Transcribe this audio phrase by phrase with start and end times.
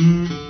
[0.00, 0.49] thank you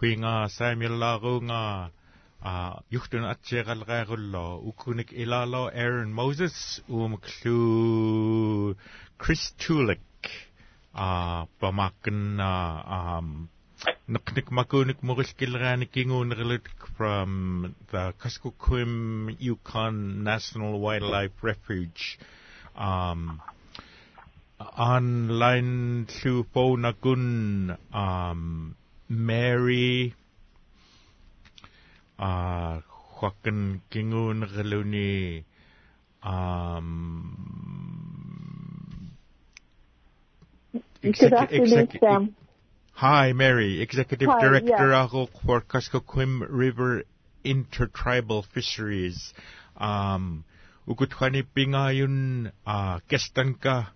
[0.00, 0.48] huinga
[2.94, 8.76] yuchtun atjegal gagullo ukunik ilalo Aaron Moses umklu
[9.18, 9.54] Chris
[10.94, 13.48] uh pamakin uh, um
[14.08, 15.86] Naknik makunik mugilkilrani
[16.96, 22.18] from the Kuskokwim Yukon National Wildlife Refuge.
[22.74, 23.40] Um
[24.58, 26.84] online through phone
[27.92, 28.76] um
[29.08, 30.14] Mary
[32.18, 32.80] uh
[33.20, 35.44] Joaquin Kingun Reluni
[36.22, 37.46] um
[41.32, 42.36] afternoon, Sam.
[42.92, 45.04] Hi, Mary, Executive Hi, Director yeah.
[45.44, 47.04] for Kuskokwim River
[47.44, 49.34] Intertribal Fisheries.
[49.76, 50.44] Um,
[50.88, 53.92] ukut khani pingayon uh, kestan ka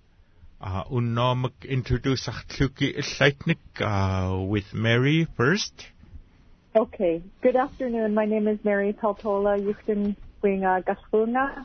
[0.61, 5.87] uh, unno mag-introduce ak tluki illaitnik uh, with Mary first.
[6.77, 7.23] Okay.
[7.43, 8.15] Good afternoon.
[8.15, 9.59] My name is Mary Peltola.
[9.59, 11.65] Yuktin Winga Gaspunga.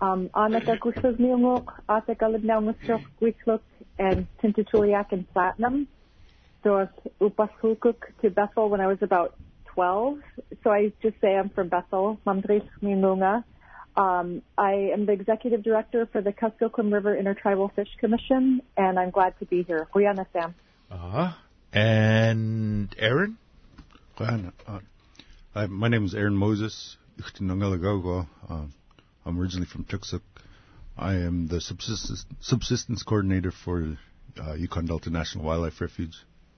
[0.00, 3.60] Um, Anaka Gushos Miunguk, Ataka Libnaungasuk, Gwisluk,
[3.98, 5.86] and Tintatuliak and Platinum.
[6.62, 6.88] So I
[7.20, 9.34] Upasukuk to Bethel when I was about
[9.74, 10.18] 12.
[10.64, 13.44] So I just say I'm from Bethel, Mamdris Miunga.
[13.96, 19.10] Um, I am the executive director for the Kuskokwim River Intertribal Fish Commission, and I'm
[19.10, 19.86] glad to be here.
[19.94, 20.54] Huyana Sam.
[20.90, 21.34] Uh,
[21.72, 23.36] and Aaron?
[24.16, 24.78] Glenn, uh,
[25.52, 26.96] hi, my name is Aaron Moses.
[27.18, 28.24] Uh,
[29.24, 30.22] I'm originally from Tuksuk.
[30.96, 33.98] I am the subsistence, subsistence coordinator for
[34.40, 36.16] uh, Yukon Delta National Wildlife Refuge.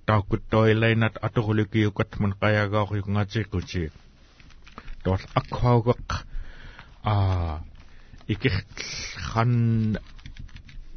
[0.05, 3.91] такуттоилайнат атуглукиукатмун гаяагаариунгатиккути
[5.03, 6.25] тол акхаагак
[7.03, 7.15] а
[8.27, 8.75] икерт
[9.27, 9.97] хан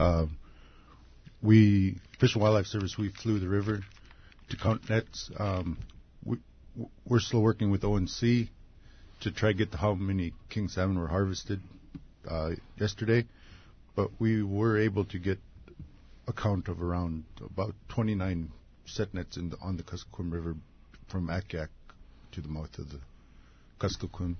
[0.00, 0.24] Uh,
[1.42, 3.80] we, Fish and Wildlife Service, we flew the river
[4.48, 5.30] to count nets.
[5.38, 5.76] Um,
[6.24, 6.38] we,
[7.04, 8.48] we're still working with ONC
[9.20, 11.60] to try to get to how many king salmon were harvested
[12.26, 13.26] uh, yesterday,
[13.94, 15.38] but we were able to get
[16.26, 18.50] a count of around about 29
[18.86, 20.56] set nets in the, on the Kuskokwim River
[21.08, 21.68] from Akiak
[22.32, 23.00] to the mouth of the
[23.78, 24.36] Kuskokwim.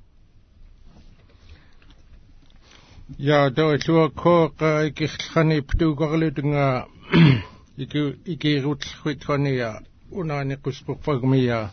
[3.18, 6.86] Ja, da lua koqa ikirlhani ptuugarlutnga
[7.78, 9.80] iku ikirutlhuitkhania
[10.10, 11.70] unaani quspuqpagmia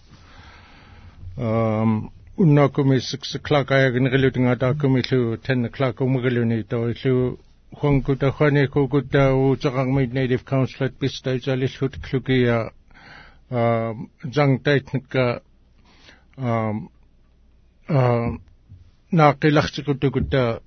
[1.38, 7.38] um unnakumi sikseklakayagnirlutnga taakumillu tannaklaakumagiluni da lua
[7.76, 12.72] хунгута хани кукута уцагармит native council пистайсалиллут клукия.
[13.50, 13.94] А
[14.24, 15.42] жангтайтнка
[16.38, 16.72] а
[17.88, 18.32] а
[19.12, 20.62] наақилартикутукута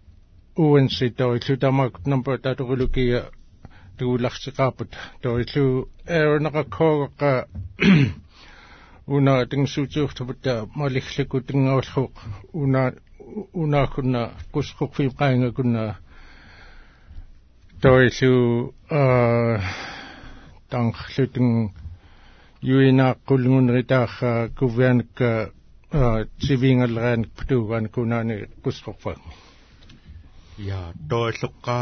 [0.56, 3.23] uanset toillu tamakutnampa tatorulukia
[3.97, 7.31] tuularsiqaaput toillu aaruneraqkoogeqqa
[9.06, 12.14] una tingsuutuurtuputta maligliku tinngaullruuq
[12.52, 12.82] una
[13.62, 15.85] unaaqunna qusqorfiim qaangakunna
[17.82, 18.35] toillu
[19.00, 19.62] aa
[20.70, 21.50] tanqlutin
[22.62, 25.31] юинааққулгунеритааха кувианакка
[26.47, 29.17] тивингаллераник путуугаан кунаани қусқорфаа
[30.69, 31.79] Ja, toilluqqa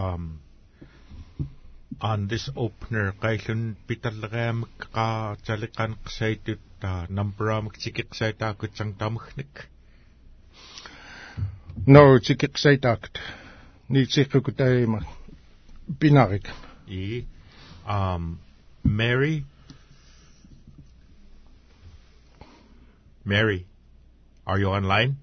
[0.00, 0.24] um
[2.10, 9.54] on this opener qaillun pitallereamak qa taliqan qsaitut ta numberaamak tikiqsaitaakut tamukhnik
[11.86, 13.18] No tikiqsaitaakut
[13.88, 15.00] niitsiqqukutaima
[16.00, 16.48] pinarik.
[16.88, 17.24] I
[17.96, 18.40] um
[18.82, 19.44] Mary?
[23.24, 23.66] Mary
[24.46, 25.16] are you online?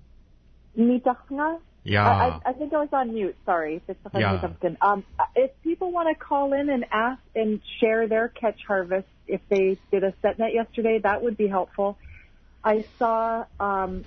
[0.77, 1.59] Nitachna?
[1.83, 2.07] Yeah.
[2.07, 3.35] I, I, I think I was on mute.
[3.45, 3.81] Sorry.
[4.13, 4.39] Yeah.
[4.81, 5.03] Um,
[5.35, 9.77] if people want to call in and ask and share their catch harvest, if they
[9.91, 11.97] did a set net yesterday, that would be helpful.
[12.63, 14.05] I saw um,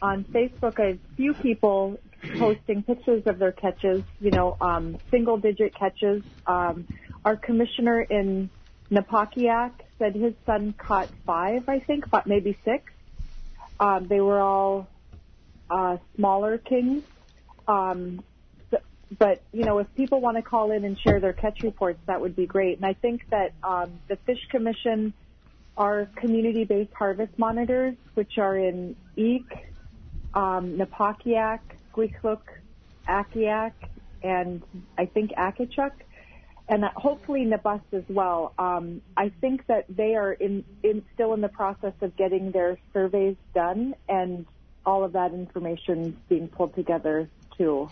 [0.00, 1.98] on Facebook a few people
[2.38, 4.02] posting pictures of their catches.
[4.20, 6.22] You know, um, single-digit catches.
[6.46, 6.86] Um,
[7.24, 8.48] our commissioner in
[8.90, 12.84] Napakiak said his son caught five, I think, but maybe six.
[13.80, 14.88] Um, they were all
[15.70, 17.02] uh, smaller kings.
[17.68, 18.24] Um,
[19.18, 22.20] but, you know, if people want to call in and share their catch reports, that
[22.20, 22.76] would be great.
[22.76, 25.14] And I think that um, the Fish Commission
[25.76, 29.50] are community-based harvest monitors, which are in Eek,
[30.34, 31.60] um, Napakiak,
[31.94, 32.42] Gwichlook,
[33.08, 33.72] Akiak,
[34.22, 34.62] and
[34.98, 35.92] I think Akichuk,
[36.68, 38.52] and hopefully Nabus as well.
[38.58, 42.76] Um, I think that they are in, in still in the process of getting their
[42.92, 44.44] surveys done, and
[44.84, 47.90] all of that information being pulled together Q。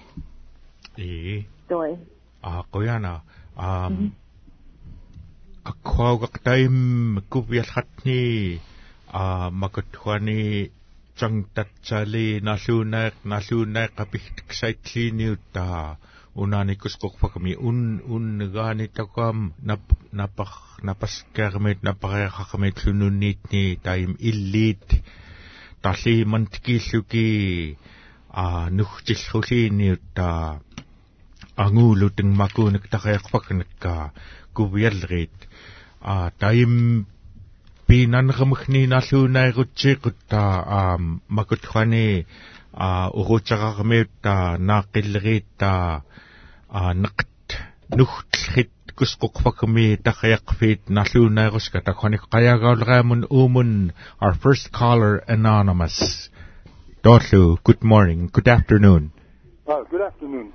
[0.96, 1.44] 咦？
[1.68, 1.98] 对。
[2.40, 3.22] 啊，这样啊，
[3.56, 3.92] 啊。
[5.66, 8.60] аккуагартаим маккувиалхатни э.
[9.08, 10.70] а макутхуани
[11.18, 15.98] цангтатсали налуунаа налуунаа капихтсайтлиниутта
[16.34, 19.80] унааникус кокфакми ун уннегаани такам нап
[20.12, 20.48] напар
[20.82, 24.86] напаскаармит напариахармит лунунниитни таим иллиит
[25.82, 27.76] тарлиимантикииллуки
[28.36, 30.60] а нухжилхулииниутта
[31.56, 34.12] агуулутэн макуунак тариарпакнакка
[34.52, 35.36] кувиаллериит
[36.02, 37.06] а таим
[37.86, 40.42] пинанермхни наллуунаерутсииккутта
[40.78, 42.26] а макутхани
[42.74, 44.34] а урутсарармиутта
[44.68, 46.02] нааққиллериитта
[46.68, 47.48] а неқт
[47.88, 56.28] нухтлхит кускоқфакми тариарфиит наллуунаерусга такхани қаягаулераамун уумун our first caller anonymous.
[57.06, 59.12] Dotlu, good morning, good afternoon.
[59.64, 60.52] Uh, good afternoon.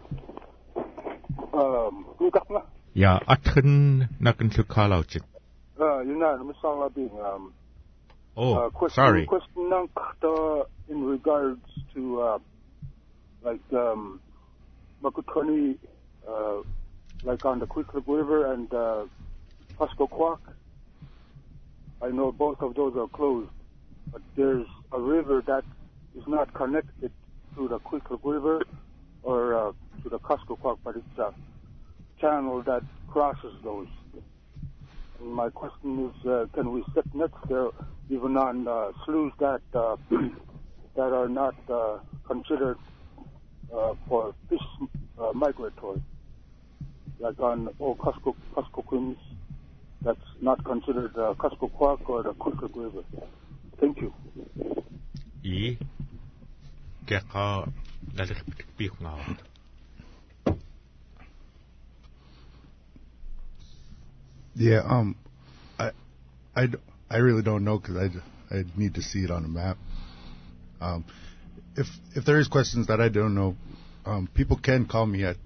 [1.54, 2.06] Um,
[2.94, 5.24] Ja, atchen nakin to call out it.
[5.80, 7.54] Uh, you're not, I'm sorry, being, um,
[8.36, 9.26] Oh, uh, question, sorry.
[9.28, 12.40] Question uh, in regards to, uh,
[13.42, 14.20] like, um,
[15.02, 15.78] Makutoni,
[16.28, 16.64] uh,
[17.24, 19.06] like on the Quicklick River and, uh,
[19.80, 20.40] Pascoquac.
[22.02, 23.52] I know both of those are closed,
[24.12, 25.64] but there's a river that
[26.16, 27.12] is not connected
[27.56, 28.62] to the Quicklick River
[29.24, 29.72] or, uh,
[30.04, 31.34] to the Pascoquac, but it's a
[32.20, 33.88] channel that crosses those.
[35.20, 37.70] And my question is, uh, can we sit next there,
[38.10, 39.96] even on uh, sloughs that uh,
[40.96, 42.78] that are not uh, considered
[43.74, 44.60] uh, for fish
[45.34, 46.02] migratory,
[47.20, 49.18] like on Old Cusco Cuscoquins,
[50.02, 53.04] that's not considered uh, Cuscoquac or the Quicklick River.
[53.80, 54.14] Thank you.
[55.44, 55.78] I
[64.56, 65.16] Yeah, um,
[65.78, 65.92] I,
[66.56, 66.68] I,
[67.10, 69.78] I really don't know because I, I need to see it on a map.
[70.80, 71.06] Um,
[71.76, 73.56] if if there is questions that I don't know,
[74.06, 75.38] um, people can call me at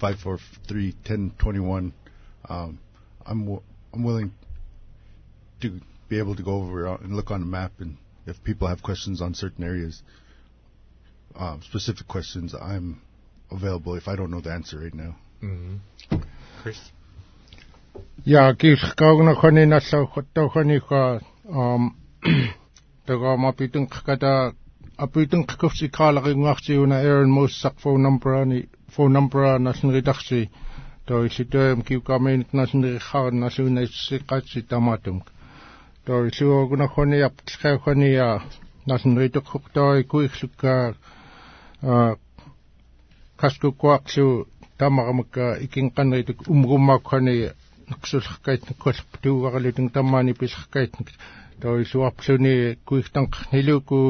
[0.00, 0.38] five four
[0.68, 1.92] three ten twenty one.
[2.48, 2.78] Um,
[3.26, 4.32] I'm w- I'm willing
[5.60, 8.82] to be able to go over and look on the map, and if people have
[8.82, 10.02] questions on certain areas,
[11.36, 13.00] um, specific questions, I'm
[13.50, 15.16] available if I don't know the answer right now.
[15.42, 15.80] Mm.
[16.62, 16.78] Chris?
[18.24, 21.96] Ja, kiis kauna khani nasa khatta khani ka um
[23.06, 24.52] taga mapiteng kada
[24.98, 30.50] apiteng kufsi kala ngachsi una Aaron Moss sak phone number ani phone number nasin ridaksi
[31.06, 31.24] to
[43.40, 44.26] qaskukkuaqlu
[44.78, 47.36] tamaramaka ikinqanrituk umgumaaqkhani
[47.90, 50.92] neqsullerkait nekkuallerpatuugaralutun tammaani pilerkait
[51.60, 52.54] toisuarpluni
[52.88, 54.00] kuigtanqarniluku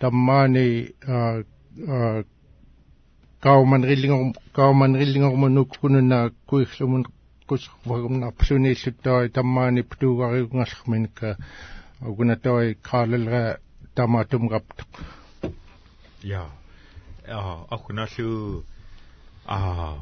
[0.00, 0.66] таммаани
[1.14, 1.18] а
[3.44, 6.18] кауманриллингорм кауманриллингорм нуккунуна
[6.48, 7.04] куирлумун
[7.48, 11.28] кусвагумнарпсунииллуттаи таммаани птуугариунгарлхминка
[12.10, 13.44] угунатаи каалалра
[13.96, 14.90] тамаатумгаптоқ
[16.22, 16.42] я
[17.26, 18.62] Uh, Akunasu,
[19.48, 19.98] uh,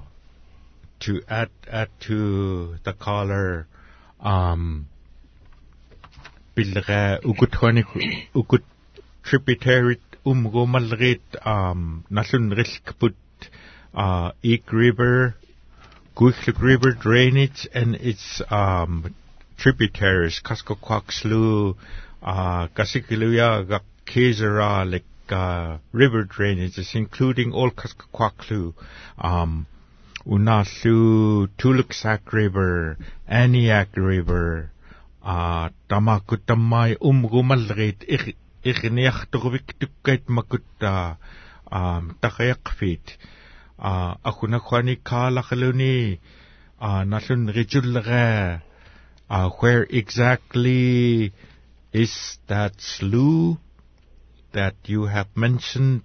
[1.00, 3.69] to add add to the caller,
[4.21, 4.87] um,
[6.57, 7.85] bilga ukutwani
[8.35, 8.62] ukut
[9.23, 13.14] tributary umgomalrit um nasun riskput
[13.95, 15.37] uh Eek River,
[16.17, 19.14] Guichlik River drainage and its um
[19.59, 20.41] tributaries.
[20.45, 21.07] Kaskokwak
[22.23, 28.74] uh Kasikiluya Gakizara like uh, river drainages, including all Kaskakwakloo,
[29.18, 29.66] um,
[30.26, 32.96] Unasu, Tuluksak River,
[33.28, 34.70] Aniak River,
[35.24, 38.04] uh, Tamakutamai, Umgumalrit,
[38.64, 41.16] Igniach Tukait Makuta,
[41.70, 43.16] um, Takayakfit,
[43.78, 46.18] uh, Akunakwani Kalakaluni,
[46.80, 48.62] uh, Nasun Rijulga,
[49.28, 51.32] uh, where exactly
[51.92, 53.58] is that slough?
[54.52, 56.02] That you have mentioned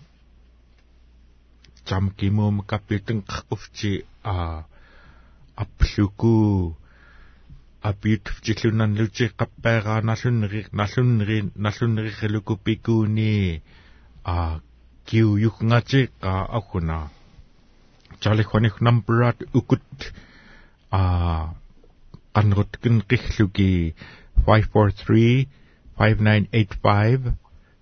[1.86, 4.62] jam kimum kapiteng qufchi uh
[5.58, 6.76] appluku
[7.90, 13.36] апиутфжилунаан лучи қаппаагаа налуннери налуннери налуннери хилукупикууни
[14.36, 14.60] а
[15.08, 17.10] киу юхнгачи ка ахуна.
[18.20, 19.84] Чали хоних намбрат укут.
[20.92, 21.04] А
[22.34, 23.96] анруткин кихлуги
[24.46, 25.48] 543
[25.98, 27.22] 5985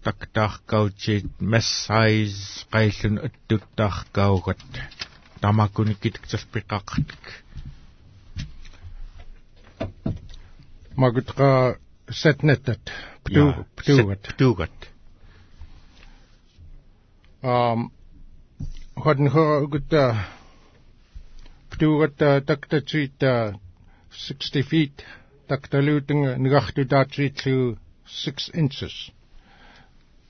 [0.05, 2.35] taktaarkautiit massais
[2.73, 4.63] qaillun attuttaarkaugat
[5.41, 7.23] tamakunik kitiktarpiqaqartik
[11.01, 11.49] magutqa
[12.21, 12.83] satnatat
[13.23, 13.43] ptu
[13.75, 14.92] ptugat ptugat
[17.43, 17.91] um
[18.95, 20.03] хотн хөрөгтө
[21.71, 25.03] птугат э, тактачит 60 э, feet
[25.47, 29.11] такталуутэн нигартутаатсииллугу 6 inches.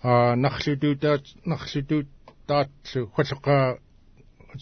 [0.02, 2.08] А нарлутуутаат нарлутуут
[2.48, 3.78] таатсу холлеқаа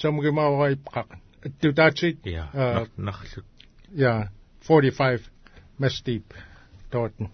[0.02, 1.08] самгимааваипқақ
[1.46, 3.46] аттутаатсит э, я нарлут
[3.92, 4.32] я
[4.68, 5.22] 45
[5.80, 6.28] mas deep
[6.92, 7.26] тотн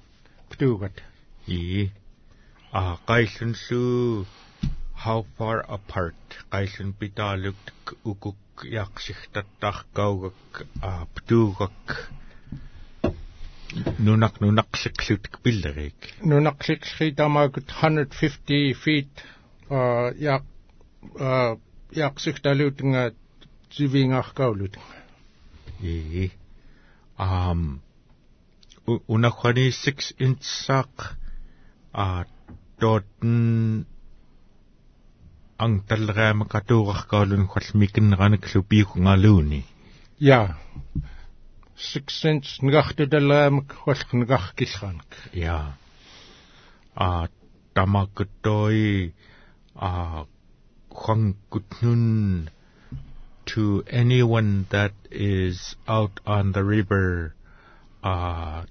[0.50, 1.04] птугат
[1.48, 1.90] и
[2.72, 4.26] а гайлэнлу
[5.06, 6.24] how far apart?
[6.54, 7.64] Qaillun pitaaluk
[8.12, 8.38] ukuk
[8.78, 11.84] yaqsigtattarkaugak aptuugak
[14.06, 16.00] nunak nunaqsiqlutik pilleriik
[16.32, 19.14] nunaqsiqsri tamaakut 150 feet
[20.28, 20.46] yaq
[22.02, 23.04] yaqsigtaluutnga
[23.76, 24.76] sivingarkaulut
[25.94, 26.26] ee
[27.28, 27.62] um
[29.16, 30.96] unaqhani 6 inch saq
[32.06, 32.08] a
[32.82, 33.36] dorten
[35.64, 39.62] ang talgaama katuuqarkaalun khall mikinneranaklu piikungaluuni
[40.30, 40.40] ja
[41.92, 45.12] six cents nigartu talgaamak wallqnegarkillranak
[45.44, 45.58] ja
[47.06, 47.28] а
[47.76, 49.14] тамаккуттори
[49.88, 50.26] а
[51.04, 52.04] хангутнун
[53.46, 57.34] to anyone that is out on the river
[58.04, 58.66] uh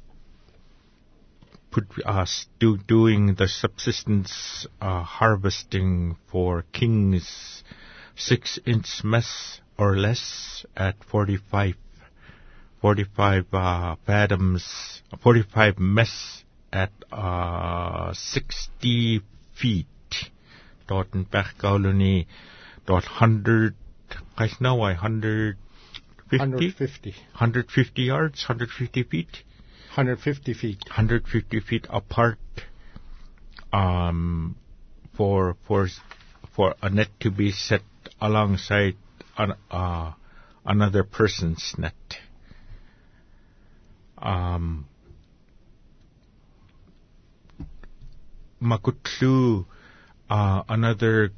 [1.76, 7.62] put us do, doing the subsistence uh, harvesting for kings
[8.16, 11.74] six inch mess or less at 45
[12.80, 19.20] 45 uh, fathoms, 45 mess at uh, 60
[19.60, 19.86] feet.
[20.86, 22.26] Dort in Bergkolony,
[22.86, 23.74] dort 100,
[24.36, 29.42] I know I 150, 150 150 yards, 150 feet,
[29.96, 32.38] 150 feet 150 feet apart,
[33.72, 34.54] um,
[35.16, 35.88] for for
[36.54, 37.80] for a net to be set
[38.20, 38.94] alongside
[39.38, 40.12] an, uh,
[40.66, 41.94] another person's net.
[44.18, 44.86] Um,
[48.60, 49.64] Makutlu,
[50.28, 51.30] uh, another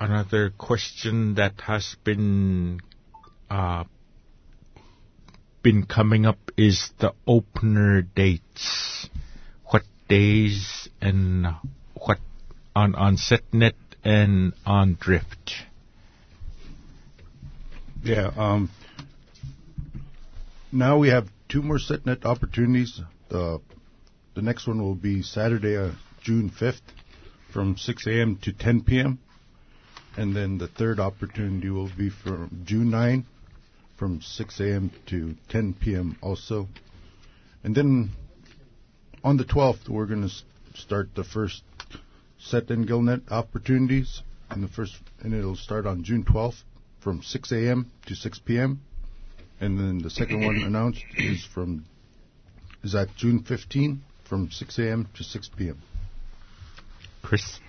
[0.00, 2.80] another question that has been
[3.48, 3.84] uh,
[5.62, 9.08] been coming up is the opener dates.
[9.66, 11.46] What days and
[11.94, 12.18] what
[12.74, 15.52] on on setnet and on drift.
[18.02, 18.30] Yeah.
[18.36, 18.70] Um,
[20.72, 23.00] now we have two more setnet opportunities.
[23.28, 23.60] The
[24.34, 25.90] the next one will be Saturday, uh,
[26.22, 26.80] June 5th,
[27.52, 28.38] from 6 a.m.
[28.42, 29.18] to 10 p.m.
[30.16, 33.26] And then the third opportunity will be from June 9,
[34.00, 34.90] from 6 a.m.
[35.08, 36.16] to 10 p.m.
[36.22, 36.66] also.
[37.62, 38.12] And then
[39.22, 41.62] on the 12th, we're going to start the first
[42.38, 46.62] set and gillnet opportunities, and the first, and it'll start on June 12th
[47.00, 47.92] from 6 a.m.
[48.06, 48.80] to 6 p.m.
[49.60, 51.84] And then the second one announced is from
[52.82, 55.08] is at June 15 from 6 a.m.
[55.14, 55.78] to 6 p.m.
[57.20, 57.60] Chris.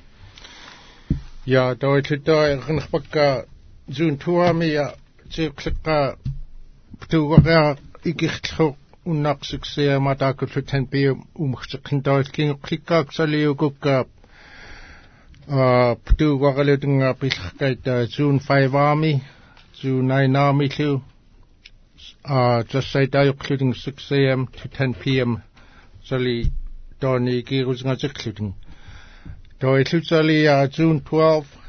[1.43, 3.45] Ja, toitlita irnaqpakka
[3.89, 5.00] June tuami ja tsiqqa ptuwaqa
[5.33, 5.97] tiiqliqqa
[7.09, 7.63] tuuwaqia
[8.11, 8.67] ikirllu
[9.11, 11.11] unnaarsiksiya mataakullutan piu
[11.43, 14.07] umagtiqintawilkingeqlikkaak saliukukkaap
[15.59, 19.13] а птуугагалутингаа пиллхкайтаа June 5 Army
[19.81, 21.01] June 9 Army лу
[22.23, 25.31] а тассайтаайоқлутин 6 am to 10 pm
[26.07, 26.51] сали
[26.99, 28.53] тони кирусингатерлутин
[29.61, 31.60] a June 12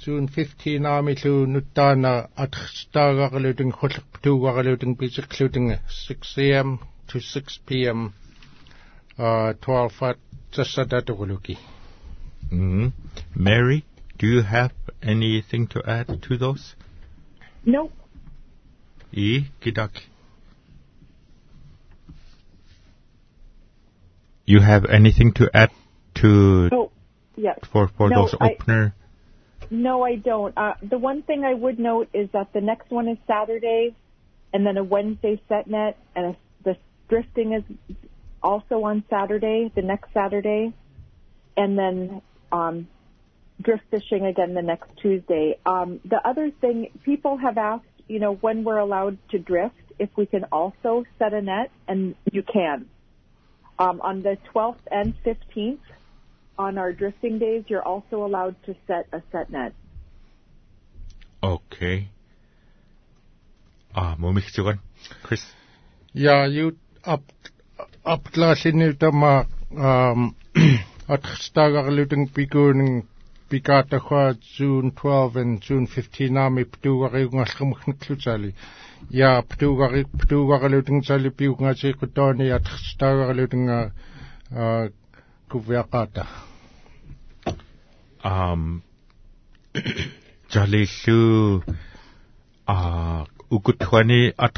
[0.00, 6.78] June 15 army to Nutana at Stagaluting Hutuagaluting Bisikluting 6 a.m.
[7.08, 8.14] to 6 p.m.
[9.18, 10.16] Uh, 12 at
[10.52, 11.56] Jasadatugaluki.
[12.50, 12.88] hmm
[13.34, 13.84] Mary,
[14.18, 16.74] do you have anything to add to those?
[17.64, 17.90] No
[19.12, 19.46] E.
[19.62, 19.90] Kidak.
[24.44, 25.70] You have anything to add
[26.16, 26.90] to Oh,
[27.36, 27.58] yes.
[27.72, 28.94] for for No, those I- opener?
[29.70, 30.56] No, I don't.
[30.56, 33.94] Uh, the one thing I would note is that the next one is Saturday,
[34.52, 36.76] and then a Wednesday set net, and a, the
[37.08, 37.62] drifting is
[38.42, 40.72] also on Saturday, the next Saturday,
[41.56, 42.88] and then um,
[43.60, 45.58] drift fishing again the next Tuesday.
[45.66, 50.10] Um, the other thing, people have asked, you know, when we're allowed to drift, if
[50.16, 52.86] we can also set a net, and you can.
[53.78, 55.78] Um, on the 12th and 15th,
[56.58, 59.72] on our drifting days, you're also allowed to set a set net.
[61.42, 62.08] Okay.
[63.94, 64.78] Ah, momik zugan.
[65.22, 65.42] Chris.
[66.12, 67.22] Ja, you ab
[68.04, 70.34] abglasin tama um, um
[71.08, 73.06] atstagarluteng pikuning
[73.48, 78.54] pikatakhwa June 12 and June 15 ami ptugarigungallqumknaklusali.
[79.10, 83.90] Ja, ptugarig ptugarluteng sali piugngasikutoni atstagarlutenga uh,
[84.56, 84.90] uh,
[85.48, 86.26] kutoni at uh.
[88.24, 88.82] Um
[90.50, 91.62] Jalisu
[92.68, 94.56] ah ukutwani at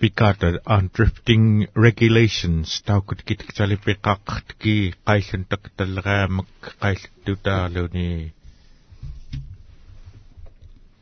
[0.00, 4.74] pikata on drifting regulations taukut kit chali pikak ki
[5.06, 6.48] kailun tak talramak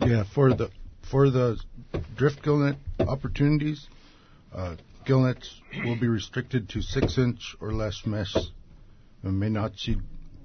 [0.01, 0.69] Yeah, for the
[1.11, 1.47] for the
[2.17, 2.77] drift gillnet
[3.15, 3.81] opportunities,
[4.55, 4.75] uh,
[5.09, 8.37] gillnets will be restricted to six inch or less mesh,
[9.23, 10.01] and may not exceed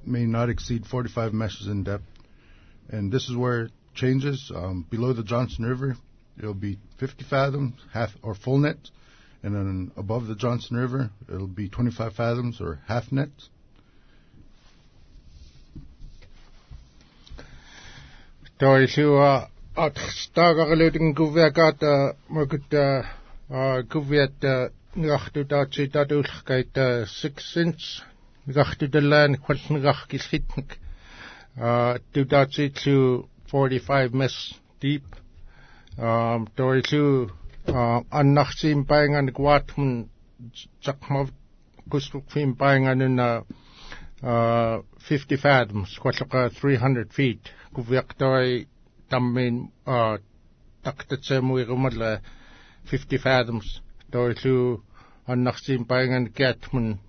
[0.05, 2.03] may not exceed 45 meshes in depth.
[2.89, 4.51] And this is where it changes.
[4.53, 5.95] Um, below the Johnson River,
[6.37, 8.77] it'll be 50 fathoms, half or full net,
[9.43, 13.29] and then above the Johnson River, it'll be 25 fathoms or half net.
[18.59, 19.95] Toi siwa at
[21.15, 23.22] kuviakata makut uh
[23.91, 24.39] kuviat
[25.03, 26.75] ngaqtutaatsi tatullqait
[27.19, 27.83] sixsins
[28.49, 30.69] ngaqtutallaan kwallnerqarkillitnik
[32.13, 34.35] tutaatsiitlu 45 mes
[34.81, 35.05] deep.
[35.97, 37.29] Um toillu
[38.19, 39.91] annarsiim paingan kuatmun
[40.85, 41.27] taqmav
[41.91, 43.29] kusqfiim painganuna
[44.23, 47.43] 50 fathoms kwalloqa 300 feet.
[47.75, 48.67] Kuviaqtoi
[49.09, 49.55] tammin
[50.83, 52.42] taqtatsamuirumalle uh,
[52.91, 54.83] 50 fathoms toilu
[55.27, 56.99] annarsiin paingan kiatmun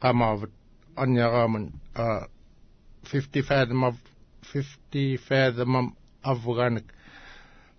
[0.00, 0.50] qamaavat
[0.96, 1.72] anjaraamun
[3.12, 3.96] 50 fathom of
[4.54, 5.92] 50 fathom
[6.22, 6.84] afganak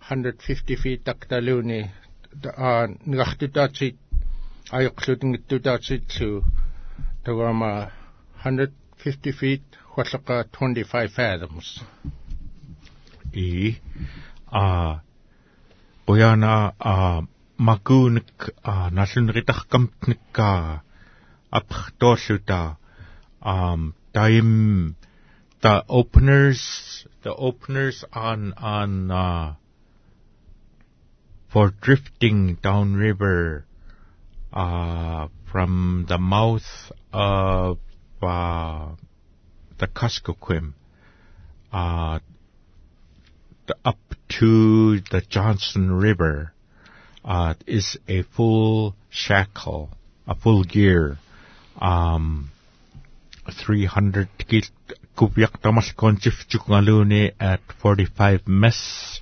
[0.09, 1.91] 150 feet taktaluni
[3.05, 3.97] nigartutaatsit
[4.77, 6.29] ayoqlutngittutaatsitlu
[7.23, 7.71] tagama
[8.45, 9.63] 150 feet
[9.95, 11.67] huallaqa 25 fathoms.
[13.33, 13.77] I
[14.51, 14.63] a
[16.09, 17.21] boyana a
[17.61, 20.81] makunik a nasunritahkamtnik ka
[21.53, 22.81] apchtolluta
[23.45, 24.95] um time
[25.61, 29.53] the openers the openers on on uh
[31.53, 33.69] for drifting downriver
[34.51, 37.77] uh from the mouth of
[38.25, 38.97] uh
[39.77, 40.73] the Kuskokwim
[41.71, 42.17] uh
[43.86, 43.99] up
[44.39, 46.53] to the Johnson River
[47.25, 49.89] uh is a full shackle
[50.27, 51.17] a full gear
[51.82, 52.49] um
[53.51, 54.62] 300 kil
[55.19, 55.60] kubyak
[57.39, 59.21] at 45 mess,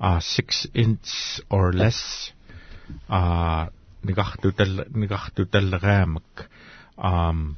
[0.00, 2.32] uh, 6 inch or less,
[3.08, 3.66] uh,
[4.04, 4.86] nigahtutal,
[6.98, 7.56] um,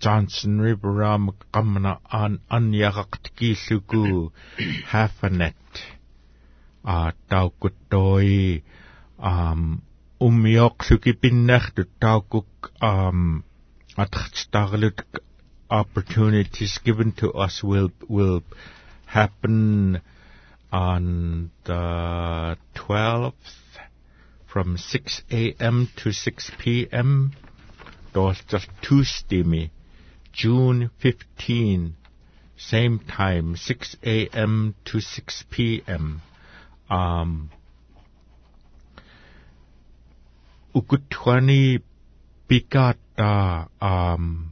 [0.00, 4.30] Johnson River ramak kamna an anyakakt kiluku
[4.92, 5.54] half a net,
[6.84, 8.62] uh, taukutoi,
[9.18, 9.82] um,
[10.20, 13.44] umiok sukipinnachtu taukuk, um,
[15.70, 18.42] opportunities given to us will will
[19.06, 20.00] happen
[20.72, 23.34] on the 12th
[24.46, 25.88] from 6 a.m.
[25.96, 27.32] to 6 p.m.
[28.12, 29.70] Those just too steamy.
[30.40, 31.96] June 15,
[32.56, 34.74] same time, 6 a.m.
[34.86, 36.22] to 6 p.m.
[36.88, 37.50] Um,
[40.74, 41.80] Ukutwani
[42.48, 44.50] pikata um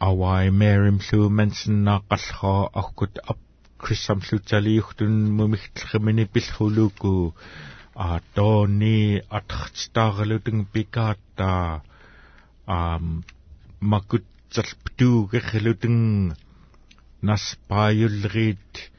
[0.00, 3.38] awai merim su mensen na qalha akut ap
[3.78, 7.14] krisam su taliuhtun mumihtlgemini pilhuluku
[8.06, 8.98] a toni
[9.38, 11.52] atxtarlutung pikata
[12.66, 13.22] um
[13.80, 14.24] makut
[17.22, 18.90] nas payulrit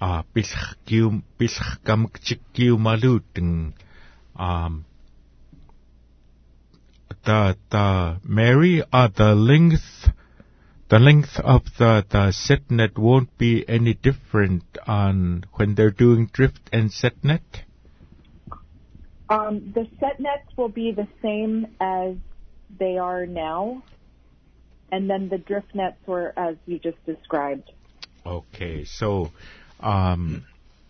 [0.00, 3.72] a pilh kium pilh kamkchik kiumaluteng
[4.36, 4.84] um
[7.26, 10.10] the the Mary uh, the length
[10.88, 16.26] the length of the the set net won't be any different on when they're doing
[16.32, 17.42] drift and set net.
[19.28, 22.14] Um, the set nets will be the same as
[22.78, 23.82] they are now,
[24.92, 27.70] and then the drift nets were as you just described.
[28.24, 29.32] Okay, so
[29.80, 30.44] um,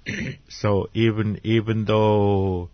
[0.48, 2.70] so even even though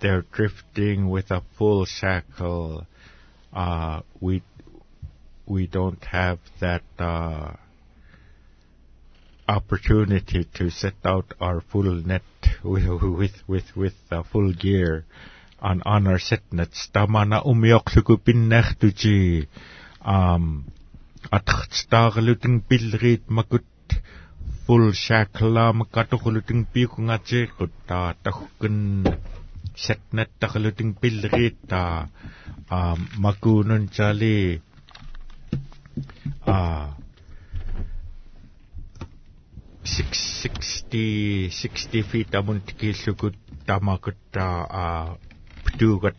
[0.00, 2.86] they're drifting with a full shackle,
[3.52, 4.42] uh, we
[5.46, 7.52] we don't have that uh,
[9.48, 12.22] opportunity to set out our full net
[12.64, 15.04] with with with, with uh, full gear
[15.60, 16.88] on on our set nets.
[16.94, 19.46] Tamana pinnachtuji
[20.06, 20.64] um
[21.30, 23.64] атхцтаарлутин пиллриит макут
[24.66, 29.04] фул шаклам катухлутин пикунгатсииккут таа тахуккын
[29.74, 32.08] сатнаттарлутин пиллриит таа
[32.68, 34.62] а макуунун чали
[36.46, 36.94] а
[39.82, 44.84] 660 60 feet амунт киллукут тамакут таа а
[45.64, 46.16] птуугат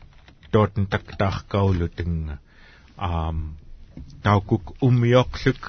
[0.52, 2.40] тоотн тактааркаулутин
[2.98, 3.58] ам
[4.24, 5.62] таукук уммиорлук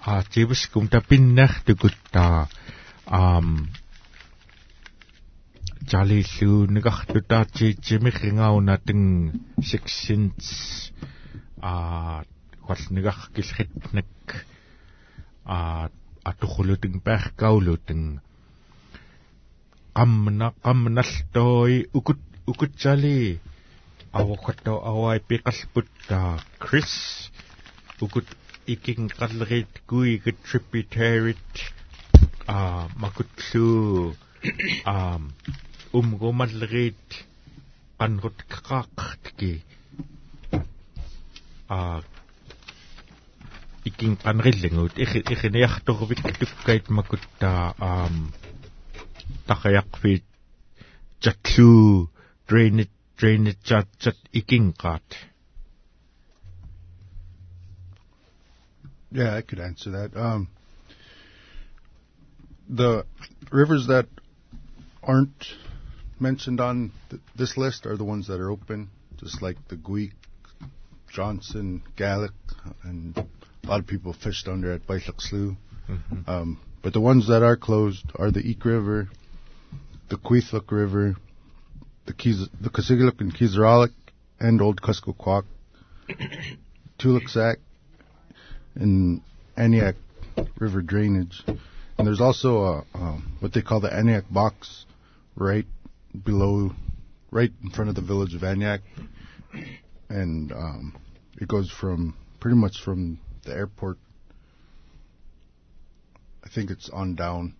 [0.00, 2.48] а тивскум тапиннартукут таа
[3.06, 3.68] аам
[5.90, 9.02] жалиллууннегарту таатсиитсимиррингаунаатин
[9.62, 10.40] сиксинт
[11.60, 12.24] а
[12.66, 14.46] холнегаркилхитнак
[15.44, 15.90] а
[16.24, 18.20] атухулутин паахкаулутин
[19.94, 23.40] qamna qamnaltoi ukut ukutsali
[24.12, 27.29] awakhato awai piqalputta chris
[28.02, 28.26] укут
[28.66, 31.38] иккин қаллериит куигит триппитэрит
[32.46, 34.16] а макутлу.
[34.84, 35.20] А
[35.92, 37.26] умгомаллериит
[37.98, 39.62] qanrut qaqaqtki
[41.68, 42.02] а
[43.84, 48.32] икин канриллангуут ихи ихиниарторвик туккайт макуттаа аам
[49.46, 50.24] тахаяқфи
[51.20, 52.10] чатлу.
[52.48, 55.04] Дрейнит дрейнит чат чат икингаат
[59.12, 60.16] Yeah, I could answer that.
[60.16, 60.48] Um,
[62.68, 63.04] the
[63.50, 64.06] rivers that
[65.02, 65.46] aren't
[66.20, 70.12] mentioned on th- this list are the ones that are open, just like the Guick,
[71.10, 72.32] Johnson, Gallic,
[72.84, 75.56] and a lot of people fished under at Bailak Slough.
[75.88, 76.30] Mm-hmm.
[76.30, 79.08] Um, but the ones that are closed are the Eek River,
[80.08, 81.16] the Kwethluk River,
[82.06, 83.92] the Keys, the Kasigiluk and Kisaralik,
[84.38, 85.44] and Old Kuskokwak,
[86.98, 87.56] Tuluksak,
[88.80, 89.20] and
[89.56, 89.94] Aniak
[90.58, 91.42] River drainage.
[91.46, 94.86] And there's also a, um, what they call the Aniak box
[95.36, 95.66] right
[96.24, 96.72] below,
[97.30, 98.80] right in front of the village of Aniak.
[100.08, 100.96] And um,
[101.40, 103.98] it goes from pretty much from the airport.
[106.42, 107.54] I think it's on down.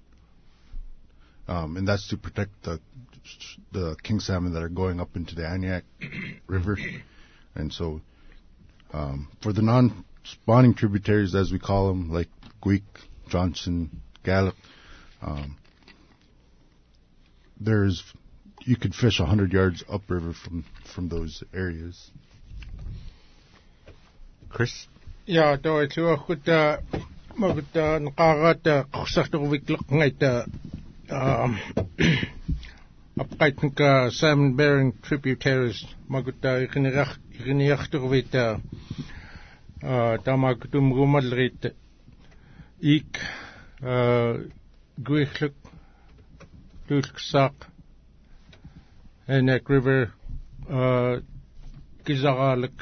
[1.46, 2.80] Um, and that's to protect the
[3.72, 5.82] the king salmon that are going up into the Aniak
[6.46, 6.78] River.
[7.54, 8.00] And so,
[8.92, 12.28] um, for the non spawning tributaries, as we call them, like
[12.62, 12.82] Guick,
[13.28, 14.56] Johnson, Gallup,
[15.22, 15.56] um,
[17.60, 18.02] there's
[18.62, 22.10] you could fish 100 yards upriver from from those areas.
[24.48, 24.86] Chris
[25.26, 26.82] Yeah, Ja, toi tua kuta
[27.36, 30.48] makuta nqaagata qsartorvikleqngaita
[31.10, 31.58] um
[33.20, 37.10] apqaitnka salmon bearing tributaries makuta uh, iqniqaq
[39.80, 41.74] тамак тумгумалрит
[42.80, 43.18] ик
[44.98, 45.54] гуихлук
[46.88, 47.56] тулксаак
[49.26, 50.12] энэк ривер
[52.04, 52.76] кизараалак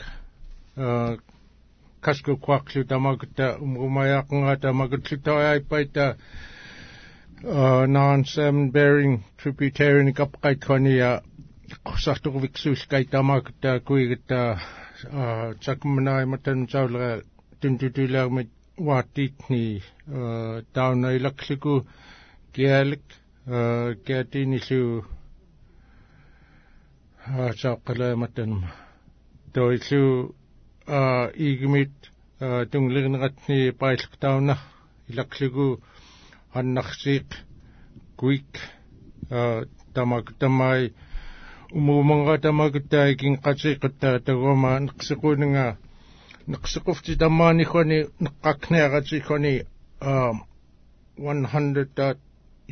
[2.01, 6.17] каску кваклу тамагта умгумаяакнга тамагтлутариаиппайта
[7.43, 11.23] non seven bearing tributary ni kapqaitkhania
[11.87, 14.59] qusartuqviksuulkai tamakta kuigata
[15.65, 17.23] цакмнаиматан цаулера
[17.61, 19.83] тунтутилаармит уааттиитни
[20.75, 21.87] таунайлерлуку
[22.53, 23.03] киалек
[24.07, 25.05] катинилу
[27.25, 28.65] хаачааққалааматан
[29.55, 30.35] тоилу
[30.87, 31.95] а игмит
[32.39, 34.59] тунглернератни паиллертауна
[35.09, 35.81] илерлуку
[36.53, 37.29] аннарсииқ
[38.17, 38.51] куик
[39.31, 40.93] а тамак тамай
[41.77, 45.73] умуумангаатамагуттаикин qasiquttaa tagumaa neqsiquunangaa
[46.53, 49.55] neqsiqufti tammaanikhuni neqqakniaqatikkhuni
[51.19, 52.19] 100 taat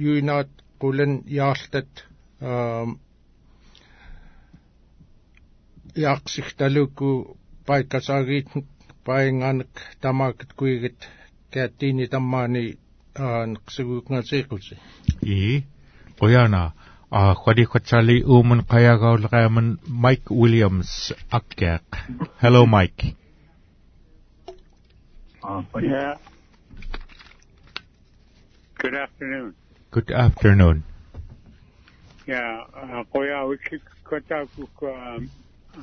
[0.04, 1.92] yuinaat qulan yaartat
[6.06, 8.48] яақсихталуку паиккасаагиит
[9.04, 10.98] паингаанек тамаакт куигит
[11.52, 12.64] каатиини таммаани
[13.24, 14.74] аа неқсигуукнаасииккути
[15.22, 15.64] ии
[16.20, 16.62] qoyana
[17.18, 19.68] a khwadi khwachali umun qayagaul qayaman
[20.04, 20.90] Mike Williams
[21.38, 21.84] akkaq
[22.42, 23.04] hello Mike
[25.46, 26.16] Uh, yeah.
[28.78, 29.54] Good afternoon.
[29.92, 30.82] Good afternoon.
[32.26, 35.30] Yeah, uh, koya wiki kota kuk um,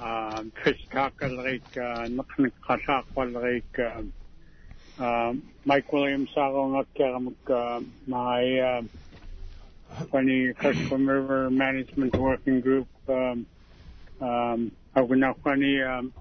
[0.04, 4.12] um, fish tackle like uh, naknik kasak wal like um,
[5.00, 8.44] um, Mike Williams ako ngakyaramuk uh, my
[10.12, 13.48] kwani Kuskokwim River Management Working Group um,
[14.22, 16.14] um, ako na kwani um,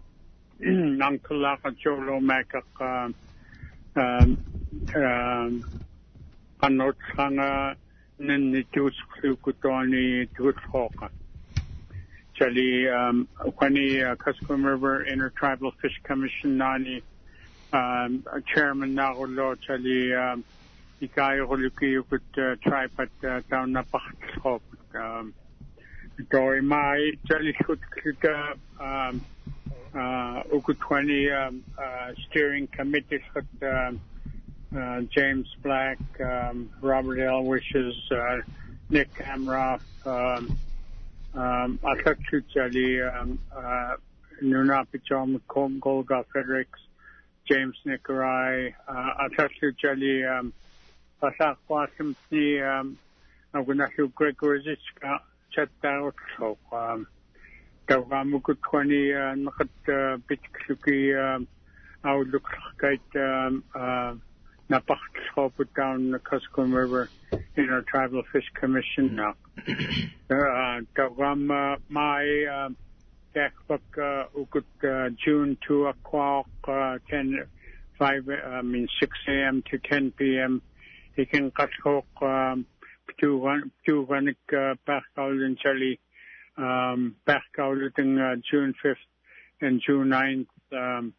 [0.98, 3.14] nang tulaka cholo makak um,
[3.96, 4.38] um,
[4.96, 5.64] um,
[6.62, 7.76] kanot sanga
[8.18, 8.94] nen ni tus
[12.88, 13.28] um
[14.02, 14.16] uh,
[14.64, 17.02] River Intertribal Fish Commission nani
[17.72, 20.44] um chairman na ulo chali um
[21.02, 23.40] yukut uh, tripat uh,
[23.92, 24.62] pakhtop
[24.94, 25.34] um
[26.30, 29.20] Doi mai chali kut kita um
[29.94, 34.00] uh ukut kwani um uh steering committee kut um
[34.76, 37.44] uh, James Black, um, Robert L.
[37.44, 38.38] Wishes, uh,
[38.88, 40.58] Nick Amroff, um,
[41.34, 43.96] um, Atakchali, um, uh,
[44.42, 46.80] Nunapichom, Golga Fredericks,
[47.46, 50.52] James Nicolai, uh, Atakchali, um,
[51.22, 52.98] Pasak Wasimni, um,
[53.54, 55.20] Agunashu Gregorziska,
[55.56, 57.06] Chatao, so, um,
[57.88, 61.46] Tawamukut 20, uh, Nakat, uh, Bitkuki, um,
[62.04, 62.42] Outlook,
[63.14, 64.14] um, uh,
[64.68, 67.08] napakashopo down the Cuscom River
[67.54, 69.34] in our Tribal Fish Commission now.
[70.96, 72.72] Tawam mai
[73.36, 77.46] dakbak ukut June 2 o'clock, 10,
[77.98, 79.62] 5, I mean 6 a.m.
[79.70, 80.60] to 10 p.m.
[83.06, 84.36] Ptuvanik
[84.86, 86.00] pakkaulin chali
[87.26, 88.96] pakkaulin June 5th
[89.60, 90.46] and June 9th.
[90.72, 91.14] Um,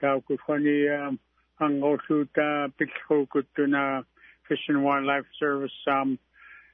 [0.00, 1.18] Tawkufani um,
[1.58, 2.70] ang osuta
[3.66, 4.02] na
[4.46, 6.18] Fish and Wildlife Service um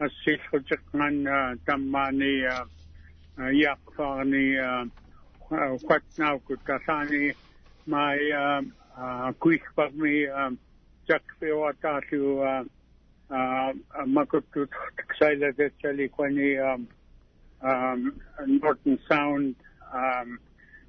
[0.00, 1.24] asis kutsak man
[1.66, 2.44] tamani
[3.38, 4.56] yakfani
[5.86, 7.32] kwatnaw kutasani
[7.86, 8.18] mai
[11.40, 12.42] pewata tu
[14.06, 14.70] makutut
[15.08, 16.56] ksaila de chali kwani
[18.46, 19.54] Norton Sound
[19.94, 20.38] Um,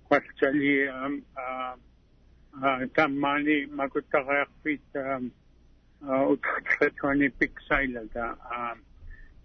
[0.10, 1.73] kwat chali um, uh,
[2.63, 5.31] uh, tamani makutakakpit um,
[6.01, 8.36] uh, utkatwani piksaila da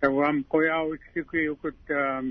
[0.01, 2.23] tawam koya utkiki ukut uh,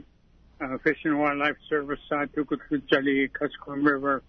[0.84, 4.22] Fish and Wildlife Service, uh, Tukutjali, Kuskokwim River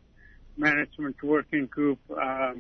[0.56, 2.54] Management Working Group, uh,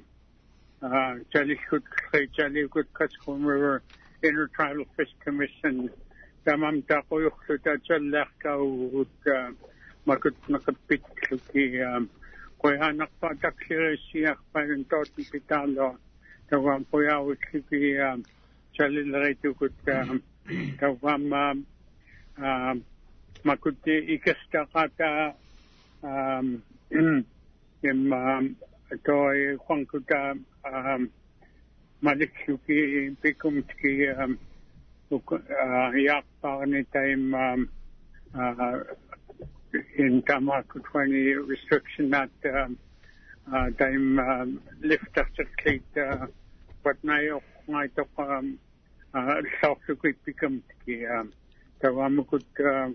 [0.82, 3.82] uh, Kuskokwim River
[4.22, 5.90] Intertribal Fish Commission,
[6.46, 7.32] Tamam Takoyuk
[7.88, 9.54] Jalaka, Makut Makapit,
[10.06, 11.64] макутнакаппитлуки
[12.58, 15.96] коянарпа таксириссиарпаган тоотни питаарлоо
[16.48, 17.98] таваан пояаутлипи
[18.72, 19.72] чалилеритукут
[20.80, 21.54] таваамма
[23.44, 25.34] макутти икастаката
[27.82, 28.42] имма
[29.04, 30.34] той хонкута
[32.02, 34.36] маликсуки пикумтки э,
[35.10, 38.84] яарпарни таим э,
[39.96, 42.78] in Tamaku 20 restriction um,
[43.52, 46.26] uh, um, lift after kate uh,
[46.82, 48.58] what na yo ngai to um
[49.14, 51.32] uh, self tki um
[51.80, 52.90] tawamukut uh,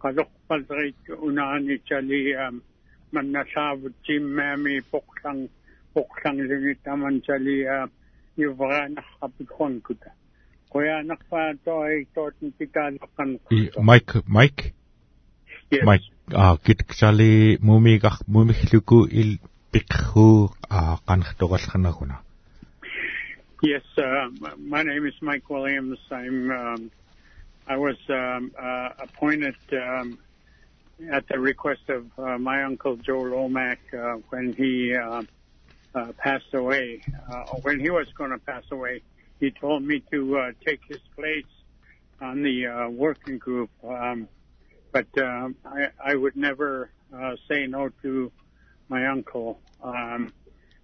[0.00, 2.34] kalok palreit unani chali
[3.12, 5.48] manasabot Jim Mami poklang
[5.94, 7.86] poklang lingit naman sali uh,
[8.38, 8.88] yuvra
[9.82, 10.10] kuta.
[10.70, 13.40] Kuya nakpa to ay totin kita nakan.
[13.50, 14.74] I- Mike Mike
[15.71, 15.83] Yes.
[15.83, 19.39] Mike а гитгсали мумигах мумихлуку ил
[19.71, 22.19] пикху а канхтогалханагуна
[23.63, 24.29] Yes, uh,
[24.59, 25.97] my name is Mike Williams.
[26.11, 26.91] I'm um,
[27.67, 30.19] I was um, uh, appointed um,
[31.11, 35.23] at the request of uh, my uncle Joe Lomack uh, when he uh,
[35.95, 37.01] uh, passed away.
[37.31, 39.01] Uh, when he was going to pass away,
[39.39, 41.45] he told me to uh, take his place
[42.21, 43.69] on the uh, working group.
[43.83, 44.27] Um,
[44.92, 48.32] but um, I, I would never uh, say no to
[48.88, 49.60] my uncle.
[49.82, 50.32] Um,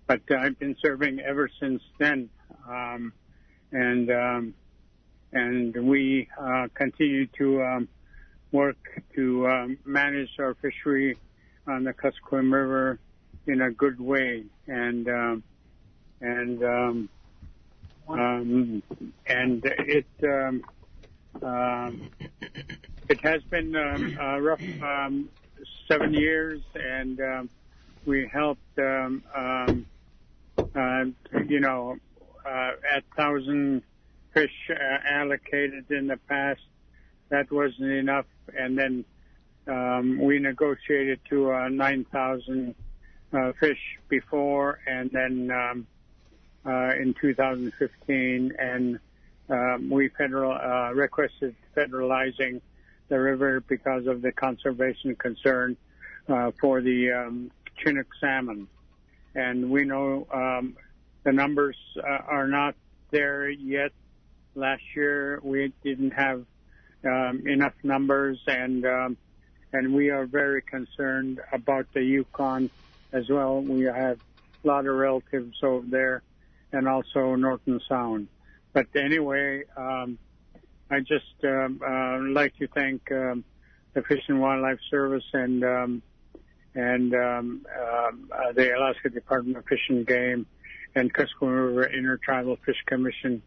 [0.07, 2.31] but I've been serving ever since then,
[2.69, 3.13] um,
[3.73, 4.55] and um,
[5.33, 7.89] and we uh, continue to um,
[8.53, 11.19] work to um, manage our fishery
[11.67, 13.01] on the Kuskokwim River
[13.47, 15.43] in a good way, and um,
[16.21, 17.09] and um,
[18.09, 18.83] um,
[19.27, 20.63] and it um,
[21.43, 22.11] um,
[23.09, 25.29] it has been um, a rough um,
[25.89, 27.51] seven years, and um,
[28.05, 29.87] we helped um, um,
[30.75, 31.05] uh,
[31.47, 31.97] you know
[32.45, 33.83] uh, at thousand
[34.33, 34.75] fish uh,
[35.09, 36.61] allocated in the past.
[37.29, 38.27] That wasn't enough,
[38.57, 39.05] and then
[39.67, 42.75] um, we negotiated to uh, 9,000
[43.33, 45.87] uh, fish before, and then um,
[46.65, 49.01] uh, in 2015, and
[49.49, 52.61] um, we federal uh, requested federalizing
[53.09, 55.77] the river because of the conservation concern
[56.29, 58.67] uh, for the um, Chinook salmon,
[59.35, 60.77] and we know um,
[61.23, 62.75] the numbers uh, are not
[63.11, 63.93] there yet.
[64.55, 66.45] Last year we didn't have
[67.05, 69.17] um, enough numbers, and um,
[69.73, 72.71] and we are very concerned about the Yukon
[73.13, 73.61] as well.
[73.61, 74.19] We have
[74.65, 76.23] a lot of relatives over there,
[76.73, 78.29] and also Norton Sound.
[78.77, 80.19] But anyway, um,
[80.91, 83.43] I just um, uh, like to thank um,
[83.95, 86.03] the Fish and Wildlife Service and um,
[86.75, 90.45] and um, um, uh, the Alaska Department of Fish and Game
[90.95, 93.41] and Kuskokwim River Intertribal Fish Commission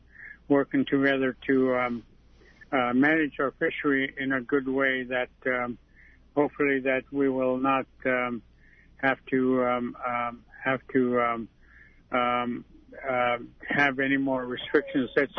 [0.47, 2.03] working together to um,
[2.71, 5.77] uh, manage our fishery in a good way that um,
[6.35, 8.41] hopefully that we will not um,
[8.97, 11.47] have to um, um, have to um,
[12.11, 12.65] um,
[13.07, 13.37] uh,
[13.67, 15.09] have any more restrictions.
[15.15, 15.33] That's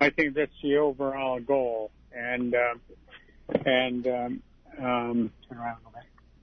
[0.00, 2.74] I think that's the overall goal, and uh,
[3.64, 4.42] and um,
[4.78, 5.30] um,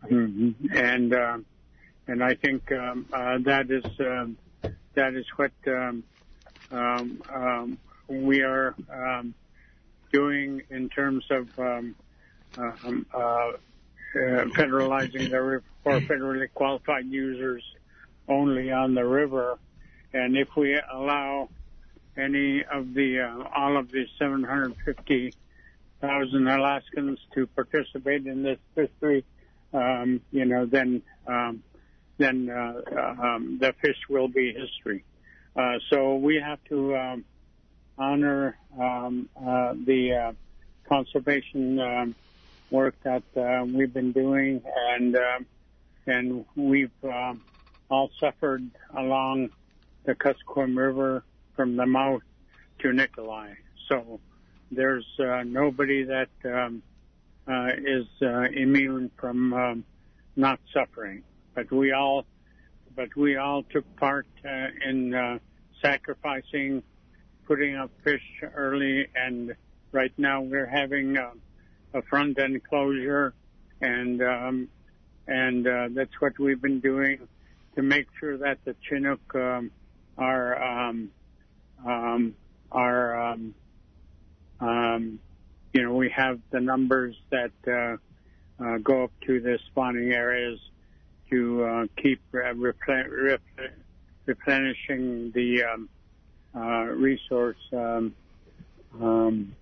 [0.06, 0.56] mhm.
[0.74, 1.38] and uh,
[2.08, 4.38] and I think um, uh, that is um,
[4.96, 6.04] that is what um,
[6.72, 9.34] um, um, we are um,
[10.12, 11.96] doing in terms of um,
[12.58, 13.52] um, uh, uh,
[14.14, 17.64] federalizing the river for federally qualified users
[18.28, 19.58] only on the river,
[20.14, 21.50] and if we allow
[22.18, 29.24] any of the uh, all of the 750,000 Alaskans to participate in this fishery,
[29.74, 31.64] um, you know, then um,
[32.18, 32.82] then uh,
[33.22, 35.04] um, the fish will be history.
[35.56, 37.26] Uh, so we have to um,
[37.98, 40.32] honor um, uh, the uh,
[40.88, 42.16] conservation um,
[42.70, 45.46] work that uh, we've been doing, and um
[46.08, 47.42] and we've um,
[47.90, 49.50] all suffered along
[50.06, 51.24] the Kuskokwim River
[51.56, 52.22] from the mouth
[52.80, 53.54] to Nikolai.
[53.88, 54.20] So
[54.72, 56.82] there's uh, nobody that um,
[57.48, 59.84] uh, is uh, immune from um,
[60.36, 61.24] not suffering.
[61.54, 62.26] But we all,
[62.96, 65.40] but we all took part uh, in uh,
[65.82, 66.84] sacrificing,
[67.46, 68.24] putting up fish
[68.56, 69.56] early, and
[69.92, 71.32] right now we're having uh,
[71.94, 73.34] a front end closure,
[73.82, 74.70] and um,
[75.28, 77.28] and that's what we've been doing
[77.76, 79.72] to make sure that the Chinook um,
[80.18, 81.12] are um,
[81.86, 82.36] um,
[82.72, 83.56] are um,
[84.60, 85.20] um,
[85.74, 90.60] you know we have the numbers that uh, uh, go up to the spawning areas
[91.30, 93.74] to uh, keep uh, replen- rep-
[94.26, 95.90] replenishing the um,
[96.56, 97.58] uh, resource.
[97.72, 98.16] Um,
[99.02, 99.56] um,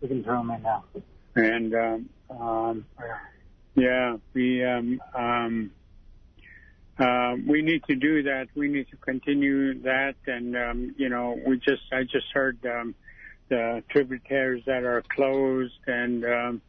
[0.00, 0.84] We can turn them in now.
[1.34, 2.86] and um, um,
[3.74, 5.70] yeah, we um, um,
[6.98, 8.48] uh, we need to do that.
[8.54, 12.94] We need to continue that, and um, you know, we just I just heard um,
[13.48, 16.62] the tributaries that are closed, and um,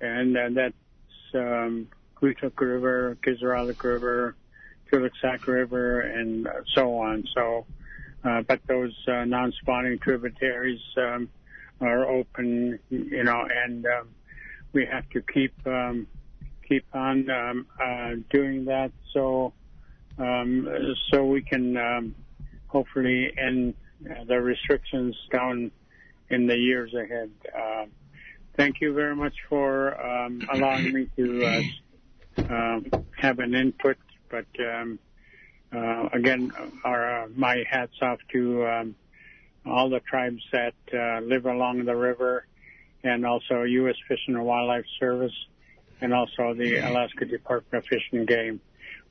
[0.00, 1.88] and uh, that's um,
[2.20, 4.34] River, Kisaralik River,
[4.90, 7.24] Tuluksak River, and uh, so on.
[7.34, 7.66] So,
[8.24, 11.28] uh, but those uh, non-spawning tributaries um,
[11.80, 14.08] are open, you know, and um,
[14.72, 16.06] we have to keep um,
[16.70, 19.52] keep on um, uh, doing that so
[20.18, 20.68] um,
[21.10, 22.14] so we can um,
[22.68, 23.74] hopefully end
[24.26, 25.70] the restrictions down
[26.30, 27.30] in the years ahead.
[27.54, 27.86] Uh,
[28.56, 32.80] thank you very much for um, allowing me to uh, uh,
[33.16, 33.96] have an input.
[34.30, 34.98] But um,
[35.74, 36.52] uh, again,
[36.84, 38.94] our, uh, my hats off to um,
[39.66, 42.46] all the tribes that uh, live along the river,
[43.02, 43.96] and also U.S.
[44.08, 45.32] Fish and Wildlife Service,
[46.00, 48.60] and also the Alaska Department of Fish and Game.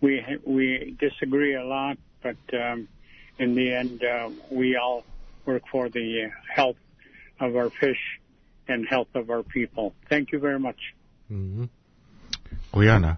[0.02, 2.88] We we disagree a lot, but um,
[3.38, 5.04] in the end, uh, we all
[5.46, 6.78] work for the health
[7.40, 8.20] of our fish
[8.68, 9.94] and health of our people.
[10.10, 10.80] Thank you very much.
[11.32, 11.66] Mm-hmm.
[12.72, 13.18] Guyana.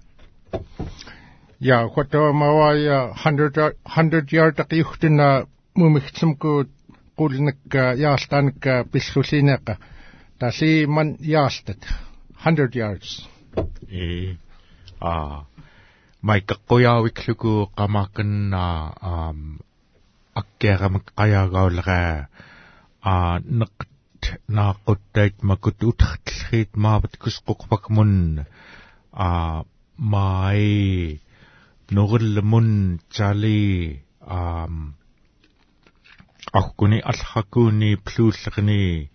[1.59, 3.55] Ja, what do ma ya hundred
[3.86, 5.45] hundred yard tak yuhtin na
[5.78, 6.65] mumiktsum ko
[7.17, 9.78] kulnak yaastan ka bislusinaka.
[10.39, 11.86] Tasi man yaastat
[12.36, 13.28] hundred yards.
[13.89, 14.36] э
[14.99, 15.45] а
[16.28, 18.78] майккояавиклугу qamaaqannaa
[19.12, 19.39] аам
[20.39, 22.28] аккеарамак qajagauleraa
[23.12, 23.14] а
[23.60, 23.91] неқт
[24.58, 28.45] наақуттаит макут утарллхиит маават кусқоқпакмун
[29.12, 29.30] а
[29.97, 31.22] май
[31.95, 32.70] нориллмун
[33.16, 34.95] чали аам
[36.60, 39.10] ақкуни алхакууни плууллерни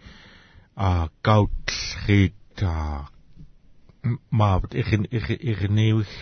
[0.74, 3.08] а каутлхиит а
[4.30, 5.04] maavut irin
[5.50, 6.12] irniuik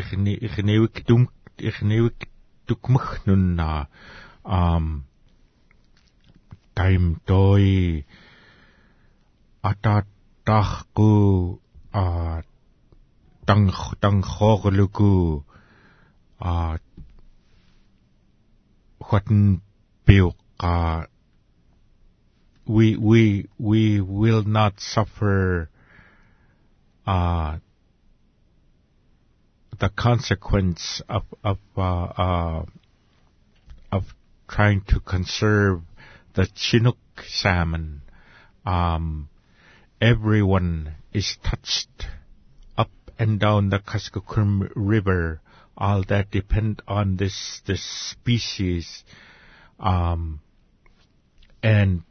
[0.00, 1.22] irni irniuik tum
[1.68, 2.28] irniuik
[2.66, 3.70] tukmaghnunna
[4.58, 4.86] aam
[6.76, 7.68] taim toi
[9.70, 11.10] атааттаарку
[11.92, 12.04] а
[13.46, 15.44] танг тангхоорлуку
[16.40, 16.78] а
[19.08, 19.60] хотн
[20.06, 21.08] пиука
[22.74, 23.22] we we
[23.58, 25.68] we will not suffer
[27.06, 27.58] uh
[29.82, 32.64] the consequence of of uh, uh,
[33.90, 34.04] of
[34.48, 35.80] trying to conserve
[36.34, 38.02] the Chinook salmon.
[38.64, 39.28] Um,
[40.00, 42.06] everyone is touched
[42.78, 45.40] up and down the Kuskokwim River.
[45.76, 49.02] All that depend on this this species.
[49.80, 50.40] Um,
[51.60, 52.02] and